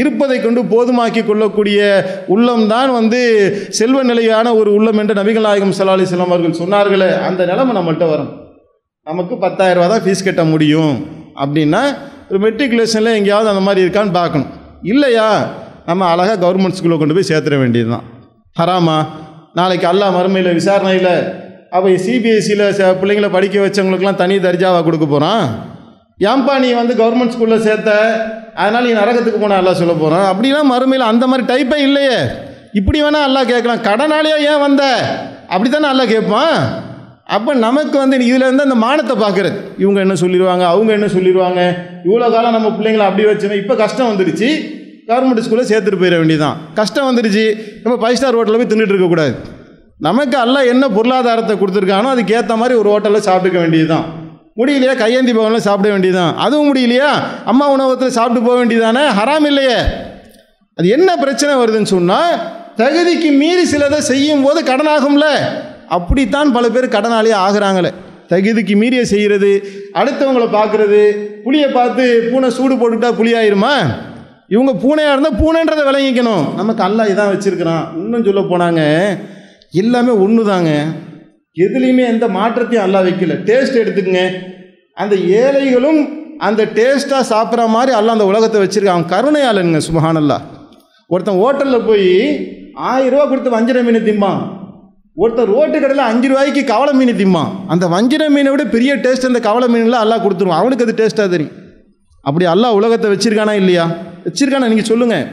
இருப்பதை 0.02 0.38
கொண்டு 0.40 0.62
போதுமாக்கி 0.72 1.22
கொள்ளக்கூடிய 1.26 1.80
உள்ளம்தான் 2.34 2.92
வந்து 2.98 3.20
செல்வ 3.80 4.00
நிலையான 4.04 4.54
ஒரு 4.60 4.70
உள்ளம் 4.78 5.00
என்று 5.02 5.14
நபிகள் 5.20 5.46
நாயகம் 5.48 5.76
சலாலி 5.80 6.06
செல்லம் 6.12 6.34
அவர்கள் 6.34 6.60
சொன்னார்களே 6.62 7.10
அந்த 7.28 7.42
நிலைமை 7.52 7.74
நம்மள்கிட்ட 7.78 8.08
வரும். 8.14 8.32
நமக்கு 9.08 9.36
பத்தாயிரம் 9.46 9.84
ரூபா 9.84 9.90
தான் 9.94 10.04
ஃபீஸ் 10.06 10.26
கட்ட 10.28 10.44
முடியும். 10.44 10.96
அப்படின்னா 11.44 11.82
ஒரு 12.30 12.40
மெட்ரிகுலேஷனில் 12.46 13.18
எங்கேயாவது 13.20 13.52
அந்த 13.54 13.64
மாதிரி 13.68 13.84
இருக்கான்னு 13.86 14.14
பார்க்கணும். 14.22 14.52
இல்லையா? 14.94 15.28
நம்ம 15.90 16.06
அழகாக 16.14 16.38
கவர்மெண்ட் 16.44 16.78
ஸ்கூலில் 16.78 17.02
கொண்டு 17.02 17.16
போய் 17.18 17.30
சேர்த்துட 17.32 17.58
வேண்டியது 17.64 17.90
தான் 17.90 18.06
ஹராமா? 18.56 18.98
நாளைக்கு 19.60 19.88
அல்லா 19.92 20.08
மறுமையில் 20.18 20.58
விசாரணையில் 20.60 21.14
அப்போ 21.76 21.88
சிபிஎஸ்சியில் 22.06 22.66
பிள்ளைங்களை 23.02 23.30
படிக்க 23.32 23.56
வச்சவங்களுக்குலாம் 23.66 24.22
தனி 24.24 24.36
தர்ஜாவாக 24.38 24.84
கொடுக்க 24.84 25.06
போகிறான் 25.06 25.46
ஏன்பா 26.20 26.54
நீ 26.64 26.68
வந்து 26.80 26.94
கவர்மெண்ட் 27.00 27.34
ஸ்கூலில் 27.36 27.64
சேர்த்த? 27.68 27.92
அதனால் 28.62 28.86
நீ 28.88 28.92
நரகத்துக்கு 29.00 29.40
போன 29.42 29.58
எல்லாம் 29.62 29.80
சொல்ல 29.80 29.94
போகிறான் 30.02 30.28
அப்படிலாம் 30.32 30.72
மறுமையில் 30.74 31.10
அந்த 31.12 31.26
மாதிரி 31.30 31.44
டைப்பே 31.52 31.78
இல்லையே. 31.88 32.18
இப்படி 32.80 33.00
வேணால் 33.04 33.28
எல்லாம் 33.30 33.50
கேட்கலாம். 33.52 33.82
கடனாலேயே 33.88 34.38
ஏன் 34.52 34.64
வந்த? 34.66 34.84
அப்படி 35.54 35.70
தானே 35.70 35.90
அல்லாஹ் 35.92 36.14
கேட்பான். 36.14 36.56
அப்போ 37.36 37.52
நமக்கு 37.68 37.98
வந்து 38.02 38.16
இதில் 38.30 38.46
இருந்து 38.48 38.66
அந்த 38.68 38.78
மானத்தை 38.86 39.16
பார்க்குறது 39.24 39.58
இவங்க 39.84 40.00
என்ன 40.06 40.16
சொல்லிடுவாங்க? 40.24 40.64
அவங்க 40.74 40.92
என்ன 40.98 41.08
சொல்லிடுவாங்க? 41.16 41.62
இவ்வளோ 42.08 42.28
காலம் 42.36 42.56
நம்ம 42.58 42.72
பிள்ளைங்களை 42.78 43.06
அப்படி 43.10 43.24
வச்சோம் 43.30 43.62
இப்போ 43.62 43.76
கஷ்டம் 43.84 44.12
வந்துடுச்சு. 44.12 44.50
கவர்மெண்ட் 45.10 45.46
ஸ்கூலில் 45.46 45.70
சேர்த்துட்டு 45.72 46.02
போயிட 46.02 46.18
வேண்டியதான் 46.22 46.60
கஷ்டம் 46.82 47.08
வந்துடுச்சு. 47.10 47.46
நம்ம 47.86 47.96
ஃபைவ் 48.04 48.18
ஸ்டார் 48.20 48.38
ஹோட்டலில் 48.40 48.62
போய் 48.62 48.72
தின்னுட்டு 48.74 48.96
இருக்கக்கூடாது 48.96 49.34
நமக்கு 50.08 50.38
எல்லாம் 50.46 50.70
என்ன 50.74 50.86
பொருளாதாரத்தை 50.98 51.56
கொடுத்துருக்கானோ 51.60 52.12
அதுக்கேற்ற 52.16 52.56
மாதிரி 52.62 52.76
ஒரு 52.82 52.90
ஹோட்டலில் 52.94 53.26
சாப்பிட்டுக்க 53.28 53.60
வேண்டியது 53.64 53.90
தான் 53.96 54.08
முடியலையா? 54.60 54.94
கையேந்தி 54.96 55.32
பவனில் 55.34 55.66
சாப்பிட 55.68 55.88
வேண்டியதுதான். 55.94 56.36
அதுவும் 56.38 56.68
முடியலையா? 56.70 57.10
அம்மா 57.52 57.66
உணவகத்தில் 57.72 58.18
சாப்பிட்டு 58.18 58.42
போக 58.48 58.58
வேண்டியதானே 58.60 59.04
ஹராம் 59.20 59.48
இல்லையே. 59.52 59.80
அது 60.78 60.88
என்ன 60.88 61.10
பிரச்சனை 61.18 61.54
வருதுன்னு 61.62 61.94
சொன்னால் 61.96 62.36
தகுதிக்கு 62.78 63.30
மீறி 63.42 63.64
சிலதை 63.72 63.98
செய்யும் 63.98 64.44
போது 64.44 64.64
கடன் 64.64 64.92
ஆகும்ல 64.94 65.28
அப்படித்தான் 65.98 66.54
பல 66.54 66.70
பேர் 66.70 66.94
கடனாளியே 66.96 67.36
ஆகுறாங்களே. 67.46 67.92
தகுதிக்கு 68.30 68.76
மீறிய 68.82 69.06
செய்கிறது 69.06 69.52
அடுத்தவங்களை 70.00 70.48
பார்க்குறது 70.58 71.02
புளியை 71.46 71.68
பார்த்து 71.72 72.06
பூனை 72.32 72.50
சூடு 72.50 72.76
போட்டுட்டா 72.76 73.10
புளியாயிருமா? 73.20 73.74
இவங்க 74.48 74.72
பூனையாக 74.84 75.14
இருந்தால் 75.16 75.40
பூனைன்றதை 75.42 75.84
விளங்கிக்கணும். 75.90 76.46
நமக்கு 76.56 76.84
அல்லா 76.84 77.04
இதான் 77.12 77.32
வச்சுருக்கிறான். 77.34 77.86
இன்னும் 77.96 78.26
சொல்ல 78.28 78.42
போனாங்க 78.52 78.82
எல்லாமே 79.72 80.12
ஒன்று 80.26 80.46
தாங்க 80.46 80.72
எதுலேயுமே 81.64 82.06
எந்த 82.14 82.28
மாற்றத்தையும் 82.28 82.86
அல்லா 82.86 83.00
வைக்கல. 83.08 83.34
டேஸ்ட் 83.50 83.82
எடுத்துக்கங்க. 83.82 84.24
அந்த 84.94 85.16
ஏழைகளும் 85.16 86.02
அந்த 86.48 86.66
டேஸ்ட்டாக 86.80 87.24
சாப்பிட்ற 87.34 87.68
மாதிரி 87.68 87.92
அல்ல 87.98 88.12
அந்த 88.12 88.26
உலகத்தை 88.26 88.62
வச்சுருக்கான். 88.62 88.98
அவன் 88.98 89.12
கருணையாளனுங்க 89.14 89.82
சுபஹானல்லா 89.88 90.38
ஒருத்தன் 91.08 91.40
ஹோட்டலில் 91.42 91.86
போய் 91.86 92.12
ஆயிரம் 92.74 93.14
ரூபா 93.14 93.26
கொடுத்து 93.26 93.50
வஞ்சிர 93.56 93.84
மீன் 93.84 94.08
திம்பான். 94.08 94.40
ஒருத்தன் 95.16 95.46
ரோட்டு 95.46 95.80
கடையில் 95.80 96.06
அஞ்சு 96.06 96.28
ரூபாய்க்கு 96.28 96.64
கவலை 96.64 96.94
மீன் 96.94 97.20
திம்பான். 97.22 97.52
அந்த 97.68 97.88
வஞ்சிர 97.88 98.30
மீனை 98.30 98.52
விட 98.52 98.64
பெரிய 98.64 98.96
டேஸ்ட் 98.96 99.30
அந்த 99.30 99.40
கவலை 99.40 99.68
மீன்லாம் 99.76 100.04
அல்லா 100.06 100.18
கொடுத்துருவான். 100.24 100.62
அவனுக்கு 100.62 100.86
அது 100.86 100.96
டேஸ்ட்டாக 101.02 101.30
தெரியும். 101.30 101.54
அப்படி 102.22 102.46
அல்லா 102.46 102.70
உலகத்தை 102.80 103.12
வச்சுருக்கானா 103.12 103.52
இல்லையா? 103.52 103.86
வச்சுருக்கானா? 104.28 104.68
நீங்கள் 104.68 104.90
சொல்லுங்கள் 104.92 105.26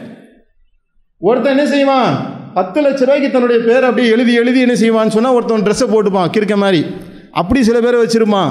ஒருத்தன் 1.19 1.59
என்ன 1.59 1.67
செய்வான்? 1.71 2.32
பத்து 2.57 2.79
லட்ச 2.85 3.01
ரூபாய்க்கு 3.07 3.29
தன்னுடைய 3.35 3.59
பேர் 3.67 3.85
அப்படியே 3.89 4.09
எழுதி 4.15 4.33
எழுதி 4.41 4.61
என்ன 4.65 4.75
செய்வான்னு 4.83 5.15
சொன்னால் 5.17 5.37
ஒருத்தன் 5.37 5.65
ட்ரெஸ்ஸை 5.67 5.87
போட்டுப்பான் 5.93 6.33
கிறுக்க 6.35 6.57
மாதிரி. 6.63 6.81
அப்படி 7.41 7.61
சில 7.69 7.79
பேர் 7.85 7.97
வச்சிருப்பான். 8.03 8.51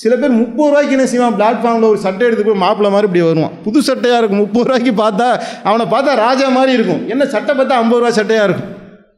சில 0.00 0.12
பேர் 0.20 0.32
முப்பது 0.40 0.68
ரூபாய்க்கு 0.70 0.94
என்ன 0.96 1.06
செய்வான்? 1.12 1.36
பிளாட்ஃபார்மில் 1.38 1.88
ஒரு 1.90 2.00
சட்டை 2.06 2.24
எடுத்து 2.28 2.44
போய் 2.48 2.62
மாப்பிள்ள 2.64 2.88
மாதிரி 2.94 3.08
இப்படி 3.08 3.22
வருவான். 3.26 3.54
புது 3.66 3.80
சட்டையாக 3.88 4.20
இருக்கும். 4.20 4.42
முப்பது 4.44 4.64
ரூபாய்க்கு 4.68 4.92
பார்த்தா 5.02 5.28
அவனை 5.68 5.84
பார்த்தா 5.94 6.14
ராஜா 6.24 6.48
மாதிரி 6.56 6.72
இருக்கும். 6.78 7.02
என்ன 7.12 7.26
சட்டை 7.34 7.52
பார்த்தா 7.58 7.78
ஐம்பது 7.82 8.00
ரூபா 8.02 8.12
சட்டையாக 8.18 8.48
இருக்கும். 8.48 8.72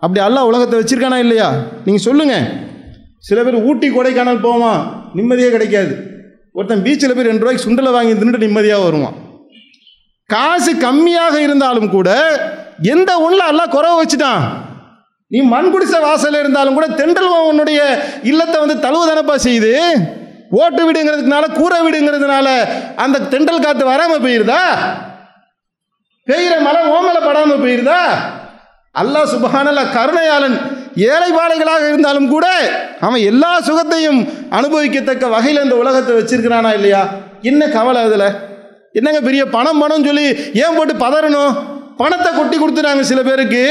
அப்படி 0.04 0.20
எல்லாம் 0.26 0.48
உலகத்தை 0.50 0.76
வச்சிருக்கானா 0.80 1.18
இல்லையா? 1.24 1.48
நீங்கள் 1.86 2.06
சொல்லுங்கள் 2.08 2.46
சில 3.28 3.38
பேர் 3.46 3.64
ஊட்டி 3.68 3.88
கொடைக்கானல் 3.96 4.44
போவான். 4.48 4.80
நிம்மதியே 5.18 5.48
கிடைக்காது. 5.56 5.94
ஒருத்தன் 6.58 6.84
பீச்சில் 6.84 7.16
போய் 7.16 7.30
ரெண்டு 7.30 7.42
ரூபாய்க்கு 7.44 7.66
சுண்டலை 7.66 7.90
வாங்கி 7.96 8.14
தின்னுட்டு 8.20 8.46
நிம்மதியாக 8.46 8.84
வருவான். 8.84 9.16
காசு 10.30 10.72
கம்மியாக 10.86 11.36
இருந்தாலும் 11.46 11.90
கூட 11.96 12.08
எந்த 12.78 13.10
ஒன்றில் 13.24 13.50
எல்லாம் 13.52 13.74
குறவை 13.76 13.96
வச்சுட்டான்? 14.00 14.42
நீ 15.30 15.38
மண் 15.54 15.70
குடிச 15.72 15.94
வாசல் 16.00 16.38
இருந்தாலும் 16.40 16.76
கூட 16.78 16.86
தென்றல் 17.00 17.48
உன்னுடைய 17.50 17.80
இல்லத்தை 18.30 18.58
வந்து 18.60 18.76
தழுவுதானப்பா 18.84 19.34
செய்யுது? 19.46 19.72
ஓட்டு 20.60 20.82
வீடுங்கிறதுனால 20.86 21.44
கூரை 21.58 21.78
வீடுங்கிறதுனால 21.86 22.48
அந்த 23.04 23.24
தென்றல் 23.32 23.64
காற்று 23.64 23.84
வராமல் 23.92 24.24
போயிருதா? 24.24 24.62
பெய்கிற 26.26 26.54
மழை 26.66 26.80
ஓமலை 26.94 27.20
படாமல் 27.26 27.62
போயிருதா? 27.64 28.00
அல்லாஹ் 28.94 29.32
சுபஹானல்ல 29.34 29.82
கருணையாளன் 29.96 30.56
ஏழைபாளைகளாக 31.12 31.82
இருந்தாலும் 31.88 32.28
கூட 32.34 32.46
அவன் 33.00 33.22
எல்லா 33.30 33.60
சுகத்தையும் 33.68 34.20
அனுபவிக்கத்தக்க 34.58 35.26
வகையில் 35.34 35.64
இந்த 35.64 35.76
உலகத்தை 35.82 36.14
வச்சிருக்கிறானா 36.16 36.70
இல்லையா? 36.78 37.02
என்ன 37.42 37.68
கவலை 37.68 38.00
அதில்? 38.02 38.28
என்னங்க 38.92 39.20
பெரிய 39.20 39.42
பணம் 39.56 39.82
பணம் 39.82 40.06
சொல்லி 40.08 40.26
ஏன் 40.64 40.76
போட்டு 40.76 40.94
பதறணும்? 41.04 41.52
பணத்தை 41.98 42.32
கொட்டி 42.32 42.56
கொடுத்துறாங்க 42.58 43.00
சில 43.00 43.22
பேருக்கு. 43.22 43.64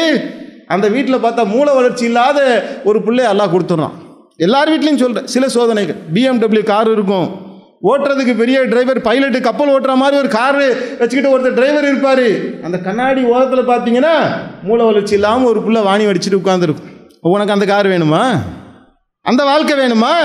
அந்த 0.67 0.87
வீட்டில் 0.87 1.23
பார்த்தா 1.23 1.45
மூல 1.45 1.73
வளர்ச்சி 1.73 2.05
இல்லாத 2.05 2.39
ஒரு 2.83 3.03
பிள்ளை 3.03 3.25
எல்லாம் 3.25 3.51
கொடுத்துட்றான். 3.53 3.91
எல்லார் 4.37 4.69
வீட்லேயும் 4.69 5.03
சொல்கிறேன் 5.03 5.27
சில 5.27 5.47
சோதனைகள். 5.47 5.95
பிஎம்டபிள்யூ 6.13 6.63
கார் 6.63 6.91
இருக்கும். 6.91 7.45
ஓட்டுறதுக்கு 7.83 8.37
பெரிய 8.37 8.61
டிரைவர் 8.61 9.01
பைலட்டு 9.01 9.41
கப்பல் 9.41 9.69
ஓட்டுற 9.69 9.95
மாதிரி 9.95 10.17
ஒரு 10.17 10.27
காரு 10.27 10.95
வச்சுக்கிட்டு 10.99 11.37
ஒருத்தர் 11.37 11.53
டிரைவர் 11.53 11.83
இருப்பார். 11.83 12.27
அந்த 12.63 12.77
கண்ணாடி 12.77 13.23
ஓரத்தில் 13.23 13.67
பார்த்தீங்கன்னா 13.67 14.13
மூல 14.63 14.83
வளர்ச்சி 14.83 15.13
இல்லாமல் 15.13 15.45
ஒரு 15.45 15.59
புள்ள 15.59 15.83
வாணி 15.83 16.05
வடிச்சிட்டு 16.05 16.39
உட்காந்துருக்கும் 16.43 17.09
உனக்கு 17.21 17.53
அந்த 17.53 17.65
கார் 17.65 17.87
வேணுமா? 17.87 18.37
அந்த 19.21 19.43
வாழ்க்கை 19.43 19.77
வேணுமா? 19.77 20.15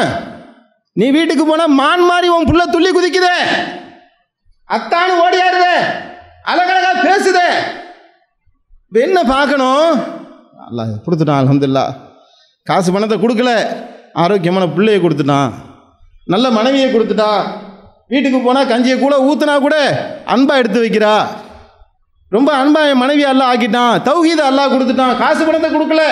நீ 0.92 1.10
வீட்டுக்கு 1.10 1.46
போனால் 1.46 1.68
மான் 1.68 2.04
மாதிரி 2.04 2.28
உன் 2.28 2.44
புள்ள 2.44 2.62
துள்ளி 2.70 2.90
குதிக்குதே. 2.90 3.36
அத்தானு 4.68 5.14
ஓடியாருதே. 5.26 5.76
அழகழகா 6.44 6.92
பேசுதே. 7.02 7.48
இப்ப 8.92 9.00
என்ன 9.04 9.20
பார்க்கணும்? 9.34 9.90
அல்லா 10.64 10.82
கொடுத்துட்டான் 11.04 11.38
அலமதுல்லா 11.40 11.84
காசு 12.68 12.88
பணத்தை 12.94 13.16
கொடுக்கல. 13.22 13.52
ஆரோக்கியமான 14.22 14.64
பிள்ளையை 14.74 14.98
கொடுத்துட்டான். 15.02 15.52
நல்ல 16.32 16.46
மனைவியை 16.56 16.88
கொடுத்துட்டான் 16.94 17.40
வீட்டுக்கு 18.12 18.38
போனால் 18.46 18.68
கஞ்சியை 18.72 18.96
கூட 19.04 19.14
ஊற்றுனா 19.28 19.54
கூட 19.66 19.76
அன்பாக 20.34 20.62
எடுத்து 20.62 20.82
வைக்கிறா. 20.82 21.14
ரொம்ப 22.36 22.50
அன்பா 22.62 22.80
என் 22.88 23.00
மனைவி 23.02 23.24
அல்லா 23.30 23.46
ஆக்கிட்டான். 23.52 23.94
தௌஹீத 24.08 24.42
அல்லாஹ் 24.50 24.74
கொடுத்துட்டான். 24.74 25.14
காசு 25.22 25.46
பணத்தை 25.46 25.70
கொடுக்கல. 25.76 26.04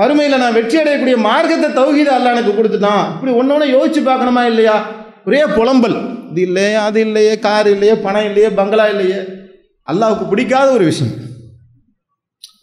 மறுமையில் 0.00 0.40
நான் 0.42 0.56
வெற்றி 0.58 0.78
அடையக்கூடிய 0.82 1.16
மார்க்கத்தை 1.28 1.70
தௌஹீத 1.80 2.12
அல்லாஹ் 2.18 2.36
எனக்கு 2.36 2.54
கொடுத்துட்டான். 2.60 3.04
இப்படி 3.16 3.34
ஒன்று 3.40 3.54
ஒன்று 3.56 3.74
யோசிச்சு 3.76 4.02
பார்க்கணுமா 4.10 4.44
இல்லையா? 4.52 4.76
ஒரே 5.28 5.42
புலம்பல். 5.56 5.98
இது 6.30 6.42
இல்லையே 6.48 6.76
அது 6.86 7.00
இல்லையே 7.08 7.34
கார் 7.48 7.72
இல்லையே 7.74 7.96
பணம் 8.06 8.28
இல்லையே 8.30 8.52
பங்களா 8.60 8.86
இல்லையே. 8.94 9.20
அல்லாவுக்கு 9.88 10.30
பிடிக்காத 10.34 10.70
ஒரு 10.78 10.86
விஷயம். 10.92 11.14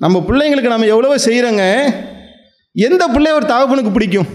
நம்ம 0.04 0.18
பிள்ளைங்களுக்கு 0.28 0.72
நம்ம 0.72 0.88
எவ்வளவோ 0.94 1.16
செய்கிறோங்க 1.28 1.64
எந்த 2.76 3.04
பிள்ளை 3.14 3.30
ஒரு 3.38 3.46
தகப்பனுக்கு 3.52 3.92
பிடிக்கும்? 3.96 4.28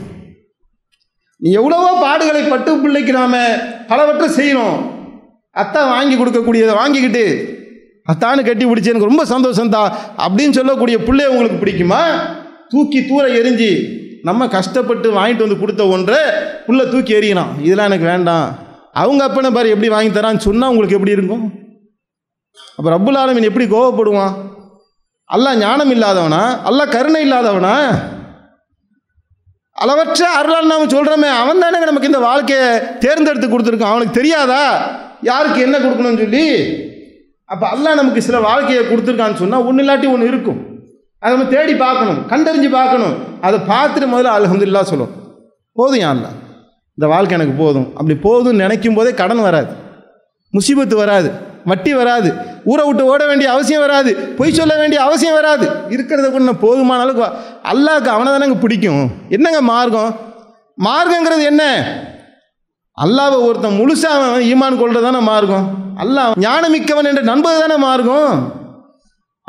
நீ 1.42 1.48
எவ்வளவோ 1.61 1.90
பாடுகளை 2.05 2.40
பட்டு 2.53 2.70
பிள்ளைக்கு 2.85 3.12
நாம் 3.18 3.37
பலவற்றை 3.90 4.27
செய்கிறோம் 4.38 4.79
அத்தா 5.62 5.81
வாங்கி 5.92 6.14
கொடுக்கக்கூடியதை 6.16 6.75
வாங்கிக்கிட்டு 6.81 7.25
அத்தானு 8.12 8.42
கட்டி 8.46 8.64
பிடிச்சி 8.68 8.90
எனக்கு 8.92 9.11
ரொம்ப 9.11 9.25
சந்தோஷம்தா 9.33 9.83
அப்படின்னு 10.25 10.57
சொல்லக்கூடிய 10.59 10.96
பிள்ளை 11.07 11.27
உங்களுக்கு 11.33 11.59
பிடிக்குமா? 11.62 12.01
தூக்கி 12.72 13.01
தூர 13.11 13.25
எரிஞ்சு 13.40 13.70
நம்ம 14.29 14.48
கஷ்டப்பட்டு 14.57 15.09
வாங்கிட்டு 15.18 15.44
வந்து 15.44 15.61
கொடுத்த 15.61 15.83
ஒன்றை 15.94 16.20
புள்ள 16.66 16.81
தூக்கி 16.92 17.12
எறியணும் 17.18 17.53
இதெல்லாம் 17.66 17.90
எனக்கு 17.90 18.09
வேண்டாம். 18.12 18.46
அவங்க 19.03 19.22
அப்பனை 19.29 19.51
பாரு 19.57 19.75
எப்படி 19.75 19.90
வாங்கி 19.94 20.11
தரான்னு 20.16 20.46
சொன்னால் 20.48 20.72
உங்களுக்கு 20.72 20.98
எப்படி 20.98 21.16
இருக்கும்? 21.16 21.44
அப்போ 22.77 22.88
ரப்புல் 22.94 23.20
ஆலமீன் 23.22 23.48
எப்படி 23.51 23.66
கோவப்படுவான்? 23.75 24.35
அல்லாஹ் 25.35 25.61
ஞானம் 25.64 25.92
இல்லாதவனா 25.95 26.42
அல்லாஹ் 26.68 26.95
கருணை 26.95 27.21
இல்லாதவனா 27.27 27.77
அளவற்ற 29.83 30.23
அருளால் 30.38 30.73
நாம் 30.73 30.92
சொல்கிறோமே 30.95 31.29
அவன் 31.42 31.62
தானே 31.62 31.79
நமக்கு 31.90 32.11
இந்த 32.11 32.18
வாழ்க்கையை 32.29 32.66
தேர்ந்தெடுத்து 33.05 33.47
கொடுத்துருக்கான். 33.49 33.95
அவனுக்கு 33.95 34.18
தெரியாதா? 34.18 34.64
யாருக்கு 35.31 35.61
என்ன 35.66 35.77
கொடுக்கணும்னு 35.79 36.23
சொல்லி? 36.25 36.45
அப்போ 37.53 37.66
அல்லாஹ் 37.75 37.99
நமக்கு 38.01 38.27
சில 38.27 38.40
வாழ்க்கையை 38.40 38.83
கொடுத்துருக்கான்னு 38.85 39.40
சொன்னால் 39.42 39.64
ஒன்று 39.68 39.83
இல்லாட்டி 39.85 40.09
ஒன்று 40.12 40.31
இருக்கும். 40.33 40.61
அதை 41.23 41.31
நம்ம 41.35 41.49
தேடி 41.55 41.75
பார்க்கணும் 41.75 42.21
கண்டறிஞ்சு 42.33 42.71
பார்க்கணும். 42.79 43.16
அதை 43.47 43.59
பார்த்துட்டு 43.73 44.09
முதல்ல 44.14 44.37
அல்ஹம்துலில்லாஹ் 44.38 44.90
சொல்லும். 44.92 45.12
போதும் 45.79 46.03
யா 46.05 46.12
இந்த 46.99 47.07
வாழ்க்கை 47.12 47.35
எனக்கு 47.38 47.55
போதும். 47.62 47.88
அப்படி 47.99 48.14
போதும்னு 48.25 48.62
நினைக்கும் 48.64 48.99
போதே 48.99 49.12
கடன் 49.21 49.47
வராது. 49.49 49.73
முசீபத்து 50.55 50.97
வராது. 51.03 51.29
வட்டி 51.64 51.94
வராது. 51.94 52.33
ஊரை 52.64 52.87
விட்டு 52.87 53.05
ஓட 53.05 53.27
வேண்டிய 53.27 53.51
அவசியம் 53.51 53.81
வராது. 53.81 54.16
பொய் 54.16 54.53
சொல்ல 54.53 54.77
வேண்டிய 54.77 55.03
அவசியம் 55.03 55.35
வராது. 55.35 55.68
இருக்கிறத 55.68 56.31
கொண்டு 56.31 56.55
போதுமான 56.57 57.03
அளவுக்கு 57.03 57.37
வா- 57.62 58.09
அவனை 58.09 58.33
தானேங்க 58.33 58.61
பிடிக்கும். 58.61 59.11
என்னங்க 59.29 59.61
மார்க்கம்? 59.61 60.16
மார்க்கங்கிறது 60.85 61.42
என்ன? 61.42 61.92
அல்லாவை 63.05 63.40
ஒருத்தன் 63.40 63.79
முழுசாக 63.79 64.05
அவன் 64.05 64.40
ஈமான் 64.40 64.79
கொள்வது 64.79 65.03
தானே 65.03 65.18
மார்க்கம்? 65.18 65.70
அல்லாஹ் 65.96 66.33
ஞானமிக்கவன் 66.40 67.05
என்று 67.05 67.22
நண்பது 67.22 67.61
தானே 67.61 67.77
மார்க்கம்? 67.77 68.53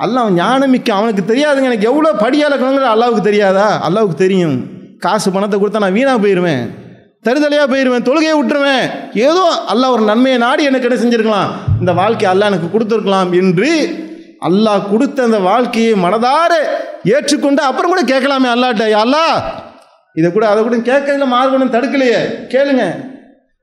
அல்லாஹ் 0.01 0.39
ஞானமிக்க 0.39 0.89
அவனுக்கு 0.89 1.33
தெரியாதுங்க. 1.33 1.63
எனக்கு 1.63 1.87
எவ்வளோ 1.87 2.13
படியாக 2.13 2.55
இருக்கணுங்கிற 2.55 2.95
அல்லாவுக்கு 2.95 3.21
தெரியாதா? 3.21 3.89
அல்லாவுக்கு 3.89 4.13
தெரியும். 4.13 4.67
காசு 4.99 5.31
பணத்தை 5.31 5.59
கொடுத்தா 5.59 5.79
நான் 5.79 5.93
வீணாக 5.93 6.27
போயிடுவேன் 6.27 6.81
தருதலையாக 7.23 7.67
போயிடுவேன் 7.73 8.07
தொழுகையை 8.07 8.35
விட்டுருவேன். 8.39 8.91
ஏதோ 9.13 9.65
அல்லாஹ் 9.73 9.89
ஒரு 9.89 10.01
நன்மையை 10.01 10.39
நாடி 10.39 10.63
எனக்கு 10.63 10.89
என்ன 10.89 11.01
செஞ்சுருக்கலாம். 11.03 11.51
இந்த 11.79 11.93
வாழ்க்கை 11.93 12.31
அல்லாஹ் 12.33 12.51
எனக்கு 12.51 12.79
கொடுத்துருக்கலாம் 12.79 13.31
என்று 13.41 14.01
அல்லாஹ் 14.41 14.89
கொடுத்த 14.89 15.23
அந்த 15.23 15.39
வாழ்க்கையை 15.39 15.93
மனதார 15.93 16.53
ஏற்றுக்கொண்டு 17.03 17.61
அப்புறம் 17.61 17.91
கூட 17.91 18.01
கேட்கலாமே 18.01 18.47
அல்லாட்ட. 18.55 19.03
அல்லாஹ் 19.03 19.41
இதை 20.13 20.31
கூட 20.31 20.49
அதை 20.49 20.63
கூட 20.63 20.75
கேட்கல 20.75 21.27
மார்க்கணும் 21.35 21.75
தடுக்கலையே. 21.75 22.19
கேளுங்க. 22.53 23.11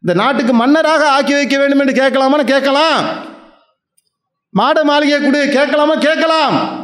இந்த 0.02 0.14
நாட்டுக்கு 0.14 0.52
மன்னராக 0.52 1.08
ஆக்கி 1.08 1.32
வைக்க 1.32 1.58
வேண்டும் 1.58 1.78
என்று 1.78 2.02
கேட்கலாமான்னு 2.02 2.44
கேட்கலாம். 2.44 3.28
மாட 4.50 4.84
மாளிகை 4.84 5.20
கொடு 5.20 5.48
கேட்கலாமா? 5.52 5.94
கேட்கலாம். 5.94 6.79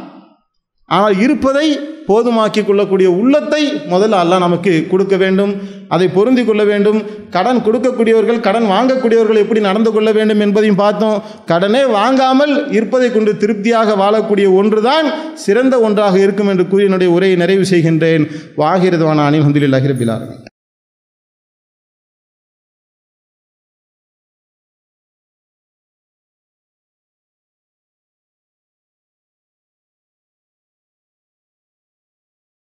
ஆனால் 0.95 1.15
இருப்பதை 1.23 1.67
போதுமாக்கி 2.09 2.61
கொள்ளக்கூடிய 2.65 3.07
உள்ளத்தை 3.21 3.61
முதல்ல 3.93 4.19
அல்லாஹ் 4.23 4.43
நமக்கு 4.45 4.73
கொடுக்க 4.91 5.15
வேண்டும். 5.23 5.51
அதை 5.95 6.07
பொருந்தி 6.15 6.43
கொள்ள 6.45 6.63
வேண்டும். 6.69 6.99
கடன் 7.35 7.59
கொடுக்கக்கூடியவர்கள் 7.65 8.39
கடன் 8.47 8.67
வாங்கக்கூடியவர்கள் 8.73 9.41
எப்படி 9.43 9.61
நடந்து 9.67 9.91
கொள்ள 9.95 10.11
வேண்டும் 10.17 10.43
என்பதையும் 10.45 10.81
பார்த்தோம். 10.83 11.21
கடனே 11.51 11.83
வாங்காமல் 11.97 12.55
இருப்பதை 12.77 13.09
கொண்டு 13.11 13.33
திருப்தியாக 13.43 13.97
வாழக்கூடிய 14.03 14.49
ஒன்றுதான் 14.61 15.09
சிறந்த 15.45 15.77
ஒன்றாக 15.87 16.17
இருக்கும் 16.25 16.51
என்று 16.53 16.67
கூறி 16.73 16.89
என்னுடைய 16.89 17.11
உரையை 17.17 17.37
நிறைவு 17.45 17.65
செய்கின்றேன். 17.73 18.25
வாகிறதுவான 18.63 19.25
அனில் 19.29 19.47
ஹந்தில் 19.47 19.79
அகிரபிலார்கள் 19.79 20.46